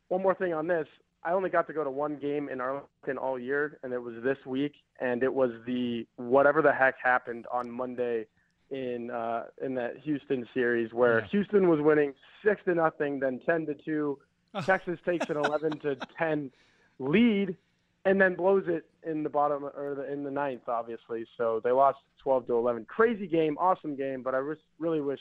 one 0.09 0.22
more 0.22 0.35
thing 0.35 0.55
on 0.55 0.66
this, 0.66 0.87
I 1.22 1.33
only 1.33 1.50
got 1.50 1.66
to 1.66 1.72
go 1.72 1.85
to 1.85 1.90
one 1.90 2.16
game 2.16 2.48
in 2.48 2.61
Arlington 2.61 3.18
all 3.18 3.38
year, 3.38 3.79
and 3.83 3.92
it 3.92 4.03
was 4.03 4.14
this 4.22 4.38
week, 4.46 4.74
and 5.00 5.22
it 5.22 5.33
was 5.33 5.50
the 5.66 6.07
whatever 6.16 6.62
the 6.62 6.72
heck 6.72 6.96
happened 7.03 7.46
on 7.50 7.70
Monday 7.70 8.27
in 8.75 9.11
uh, 9.11 9.45
in 9.63 9.75
that 9.77 9.99
Houston 10.03 10.47
series 10.53 10.93
where 10.93 11.21
yeah. 11.21 11.27
Houston 11.31 11.69
was 11.69 11.81
winning 11.81 12.13
six 12.45 12.61
to 12.65 12.75
nothing, 12.75 13.21
then 13.21 13.41
ten 13.47 13.65
to 13.67 13.75
two. 13.75 14.19
Texas 14.65 14.99
takes 15.07 15.29
an 15.31 15.37
eleven 15.45 15.79
to 15.81 15.97
ten 16.19 16.51
lead, 16.99 17.57
and 18.05 18.21
then 18.21 18.35
blows 18.35 18.65
it 18.67 18.85
in 19.09 19.23
the 19.23 19.29
bottom 19.29 19.65
or 19.65 19.95
the, 19.95 20.13
in 20.13 20.25
the 20.25 20.31
ninth, 20.31 20.69
obviously. 20.69 21.25
So 21.39 21.61
they 21.63 21.71
lost 21.71 21.99
twelve 22.19 22.47
to 22.49 22.57
eleven. 22.57 22.85
Crazy 22.85 23.29
game, 23.29 23.57
awesome 23.59 23.95
game, 23.95 24.23
but 24.23 24.35
I 24.35 24.41
really 24.79 25.01
wish 25.01 25.21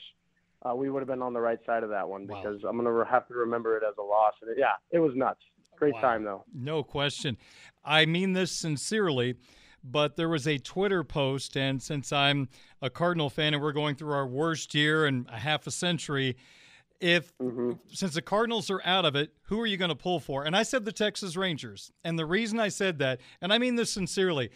uh, 0.64 0.74
we 0.76 0.90
would 0.90 1.00
have 1.00 1.08
been 1.08 1.22
on 1.22 1.34
the 1.34 1.42
right 1.42 1.60
side 1.66 1.84
of 1.84 1.90
that 1.92 2.10
one 2.10 2.26
because 2.26 2.64
wow. 2.64 2.70
I'm 2.70 2.78
gonna 2.78 3.06
have 3.06 3.28
to 3.28 3.36
remember 3.36 3.78
it 3.78 3.84
as 3.88 3.94
a 4.00 4.04
loss. 4.04 4.34
And 4.42 4.50
it, 4.50 4.58
yeah, 4.60 4.74
it 4.92 5.00
was 5.00 5.12
nuts. 5.16 5.42
Great 5.78 5.94
wow. 5.96 6.02
time 6.02 6.24
though. 6.24 6.44
No 6.54 6.84
question. 6.84 7.38
I 7.86 8.08
mean 8.08 8.34
this 8.34 8.52
sincerely 8.52 9.36
but 9.84 10.16
there 10.16 10.30
was 10.30 10.48
a 10.48 10.58
Twitter 10.58 11.04
post, 11.04 11.58
and 11.58 11.82
since 11.82 12.12
I'm 12.12 12.50
a 12.82 12.90
Cardinal 12.90 13.30
fan 13.30 13.54
and 13.54 13.62
we're 13.62 13.74
going 13.74 13.96
through 13.96 14.14
our 14.14 14.28
worst 14.28 14.74
year 14.74 15.06
in 15.06 15.26
a 15.30 15.40
half 15.40 15.68
a 15.68 15.72
century, 15.72 16.38
if 17.00 17.38
mm-hmm. 17.38 17.72
since 17.92 18.14
the 18.14 18.22
Cardinals 18.22 18.70
are 18.70 18.82
out 18.86 19.04
of 19.04 19.16
it, 19.16 19.34
who 19.44 19.60
are 19.60 19.66
you 19.66 19.76
going 19.76 19.90
to 19.90 19.96
pull 19.96 20.22
for? 20.22 20.46
And 20.46 20.56
I 20.56 20.64
said 20.64 20.86
the 20.86 20.92
Texas 20.92 21.36
Rangers. 21.36 21.92
And 22.04 22.18
the 22.18 22.26
reason 22.26 22.60
I 22.60 22.70
said 22.70 23.00
that, 23.00 23.20
and 23.42 23.52
I 23.52 23.58
mean 23.58 23.76
this 23.76 23.92
sincerely, 23.92 24.52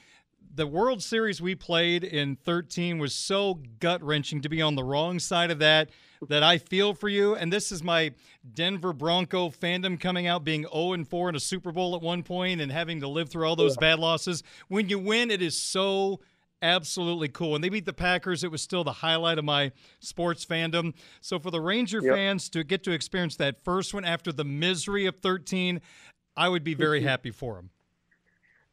the 0.57 0.67
World 0.67 1.03
Series 1.03 1.39
we 1.39 1.53
played 1.53 2.03
in 2.03 2.35
13 2.35 2.97
was 2.97 3.13
so 3.13 3.59
gut 3.79 4.01
wrenching 4.01 4.41
to 4.41 4.49
be 4.49 4.61
on 4.61 4.73
the 4.75 4.83
wrong 4.83 5.19
side 5.19 5.51
of 5.51 5.59
that 5.59 5.89
that 6.29 6.41
I 6.41 6.57
feel 6.57 6.95
for 6.95 7.07
you. 7.07 7.35
And 7.35 7.53
this 7.53 7.71
is 7.71 7.83
my 7.83 8.11
Denver 8.55 8.91
Bronco 8.91 9.49
fandom 9.49 9.99
coming 9.99 10.25
out, 10.25 10.43
being 10.43 10.63
0 10.63 10.93
and 10.93 11.07
4 11.07 11.29
in 11.29 11.35
a 11.35 11.39
Super 11.39 11.71
Bowl 11.71 11.95
at 11.95 12.01
one 12.01 12.23
point 12.23 12.59
and 12.59 12.71
having 12.71 13.01
to 13.01 13.07
live 13.07 13.29
through 13.29 13.47
all 13.47 13.55
those 13.55 13.77
bad 13.77 13.99
losses. 13.99 14.41
When 14.67 14.89
you 14.89 14.97
win, 14.97 15.29
it 15.29 15.43
is 15.43 15.55
so 15.55 16.21
absolutely 16.63 17.29
cool. 17.29 17.51
When 17.51 17.61
they 17.61 17.69
beat 17.69 17.85
the 17.85 17.93
Packers, 17.93 18.43
it 18.43 18.49
was 18.49 18.63
still 18.63 18.83
the 18.83 18.91
highlight 18.91 19.37
of 19.37 19.45
my 19.45 19.71
sports 19.99 20.43
fandom. 20.43 20.95
So 21.21 21.37
for 21.37 21.51
the 21.51 21.61
Ranger 21.61 22.01
yep. 22.01 22.15
fans 22.15 22.49
to 22.49 22.63
get 22.63 22.83
to 22.85 22.91
experience 22.91 23.35
that 23.35 23.63
first 23.63 23.93
one 23.93 24.05
after 24.05 24.31
the 24.31 24.43
misery 24.43 25.05
of 25.05 25.17
13, 25.17 25.81
I 26.35 26.49
would 26.49 26.63
be 26.63 26.73
very 26.73 27.01
happy 27.03 27.29
for 27.29 27.55
them. 27.55 27.69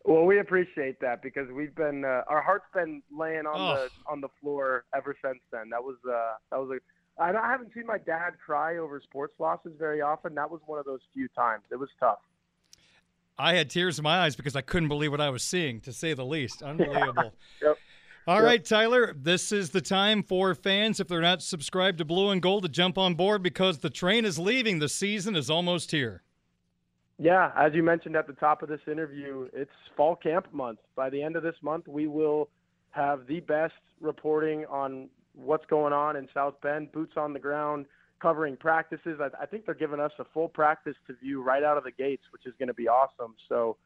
Well, 0.05 0.25
we 0.25 0.39
appreciate 0.39 1.01
that 1.01 1.23
because 1.23 1.51
we've 1.51 1.75
been 1.75 2.05
uh, 2.05 2.23
our 2.29 2.43
heart's 2.43 2.67
been 2.75 3.03
laying 3.11 3.47
on 3.47 3.55
oh. 3.57 3.75
the 3.75 3.91
on 4.07 4.21
the 4.21 4.29
floor 4.41 4.85
ever 4.95 5.17
since 5.25 5.41
then. 5.51 5.71
That 5.71 5.83
was 5.83 5.97
uh, 6.07 6.35
that 6.51 6.61
was 6.61 6.71
a 6.71 7.23
I 7.23 7.33
haven't 7.33 7.73
seen 7.75 7.87
my 7.87 7.99
dad 7.99 8.33
cry 8.45 8.79
over 8.79 9.01
sports 9.01 9.35
losses 9.39 9.73
very 9.79 10.01
often. 10.01 10.35
That 10.35 10.51
was 10.51 10.61
one 10.67 10.79
of 10.79 10.85
those 10.85 11.01
few 11.13 11.29
times. 11.29 11.63
It 11.71 11.77
was 11.77 11.89
tough. 12.01 12.19
I 13.39 13.55
had 13.55 13.71
tears 13.71 13.99
in 13.99 14.03
my 14.03 14.21
eyes 14.21 14.37
because 14.37 14.57
I 14.57 14.61
couldn't 14.61 14.89
believe 14.89 15.11
what 15.11 15.21
I 15.21 15.31
was 15.31 15.43
seeing, 15.43 15.81
to 15.83 15.93
say 15.93 16.13
the 16.15 16.25
least. 16.25 16.63
Unbelievable. 16.63 17.33
yep. 17.63 17.79
All 18.27 18.37
yep. 18.37 18.45
right, 18.45 18.65
Tyler, 18.65 19.15
this 19.15 19.53
is 19.53 19.71
the 19.71 19.81
time 19.81 20.23
for 20.23 20.55
fans, 20.55 20.99
if 20.99 21.09
they're 21.09 21.21
not 21.21 21.43
subscribed 21.43 21.99
to 21.99 22.05
Blue 22.05 22.31
and 22.31 22.41
Gold, 22.41 22.63
to 22.63 22.69
jump 22.69 22.97
on 22.97 23.15
board 23.15 23.43
because 23.43 23.79
the 23.79 23.91
train 23.91 24.25
is 24.25 24.39
leaving. 24.39 24.79
The 24.79 24.89
season 24.89 25.37
is 25.37 25.51
almost 25.51 25.91
here. 25.91 26.23
Yeah, 27.19 27.53
as 27.57 27.73
you 27.75 27.83
mentioned 27.83 28.17
at 28.17 28.27
the 28.27 28.33
top 28.33 28.63
of 28.63 28.69
this 28.69 28.81
interview, 28.91 29.49
it's 29.53 29.71
fall 29.97 30.17
camp 30.17 30.53
month. 30.53 30.81
By 30.97 31.11
the 31.11 31.23
end 31.23 31.37
of 31.37 31.43
this 31.43 31.55
month, 31.63 31.87
we 31.87 32.09
will 32.09 32.49
have 32.91 33.27
the 33.27 33.41
best 33.41 33.75
reporting 34.01 34.65
on 34.67 35.09
what's 35.35 35.67
going 35.67 35.93
on 35.93 36.17
in 36.17 36.29
South 36.35 36.61
Bend, 36.61 36.91
boots 36.93 37.15
on 37.17 37.33
the 37.33 37.39
ground, 37.39 37.87
covering 38.21 38.57
practices. 38.57 39.21
I, 39.21 39.29
I 39.43 39.47
think 39.47 39.67
they're 39.67 39.75
giving 39.75 40.01
us 40.01 40.13
a 40.19 40.25
full 40.33 40.49
practice 40.49 40.97
to 41.07 41.15
view 41.15 41.43
right 41.43 41.63
out 41.63 41.77
of 41.77 41.85
the 41.85 41.93
gates, 41.93 42.23
which 42.33 42.47
is 42.47 42.55
going 42.59 42.69
to 42.69 42.75
be 42.75 42.89
awesome. 42.89 43.35
So 43.49 43.77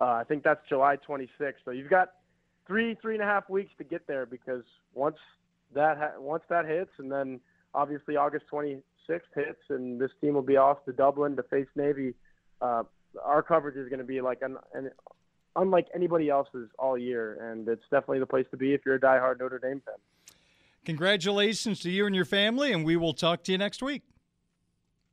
uh, 0.00 0.04
I 0.04 0.24
think 0.24 0.44
that's 0.44 0.60
July 0.68 0.96
26th. 0.96 1.54
So 1.64 1.70
you've 1.72 1.90
got 1.90 2.12
three 2.66 2.96
three 3.00 3.14
and 3.14 3.22
a 3.22 3.26
half 3.26 3.48
weeks 3.48 3.70
to 3.78 3.84
get 3.84 4.06
there 4.06 4.26
because 4.26 4.62
once 4.94 5.16
that 5.74 5.96
ha- 5.96 6.20
once 6.20 6.42
that 6.50 6.66
hits, 6.66 6.90
and 6.98 7.10
then 7.10 7.40
obviously 7.74 8.16
August 8.16 8.44
26th 8.52 8.82
hits, 9.34 9.62
and 9.70 10.00
this 10.00 10.10
team 10.20 10.34
will 10.34 10.42
be 10.42 10.56
off 10.56 10.84
to 10.84 10.92
Dublin 10.92 11.36
to 11.36 11.42
face 11.44 11.68
Navy. 11.74 12.14
Uh, 12.60 12.82
our 13.22 13.42
coverage 13.42 13.76
is 13.76 13.88
going 13.88 13.98
to 13.98 14.04
be 14.04 14.20
like 14.20 14.38
an, 14.42 14.56
an 14.74 14.90
unlike 15.56 15.86
anybody 15.94 16.28
else's 16.28 16.68
all 16.78 16.98
year, 16.98 17.50
and 17.50 17.66
it's 17.68 17.82
definitely 17.90 18.20
the 18.20 18.26
place 18.26 18.46
to 18.50 18.56
be 18.56 18.74
if 18.74 18.82
you're 18.84 18.96
a 18.96 19.00
diehard 19.00 19.40
Notre 19.40 19.58
Dame 19.58 19.82
fan. 19.84 19.94
Congratulations 20.84 21.80
to 21.80 21.90
you 21.90 22.06
and 22.06 22.14
your 22.14 22.24
family, 22.24 22.72
and 22.72 22.84
we 22.84 22.96
will 22.96 23.14
talk 23.14 23.42
to 23.44 23.52
you 23.52 23.58
next 23.58 23.82
week. 23.82 24.02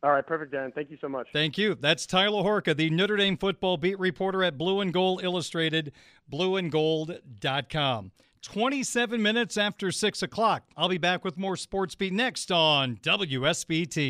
All 0.04 0.12
right, 0.12 0.26
perfect, 0.26 0.52
Dan. 0.52 0.72
Thank 0.76 0.92
you 0.92 0.98
so 1.00 1.08
much. 1.08 1.28
Thank 1.32 1.58
you. 1.58 1.76
That's 1.76 2.06
Tyler 2.06 2.44
Horka, 2.44 2.76
the 2.76 2.90
Notre 2.90 3.16
Dame 3.16 3.38
football 3.38 3.78
beat 3.78 3.98
reporter 3.98 4.44
at 4.44 4.58
Blue 4.58 4.82
and 4.82 4.94
Gold 4.94 5.24
Illustrated, 5.24 5.94
blueandgold.com. 6.32 8.12
27 8.42 9.22
minutes 9.22 9.56
after 9.58 9.90
6 9.90 10.22
o'clock. 10.22 10.64
I'll 10.76 10.90
be 10.90 10.98
back 10.98 11.24
with 11.24 11.38
more 11.38 11.56
Sports 11.56 11.96
Beat 11.96 12.12
next 12.12 12.52
on 12.52 12.98
WSBT. 12.98 14.10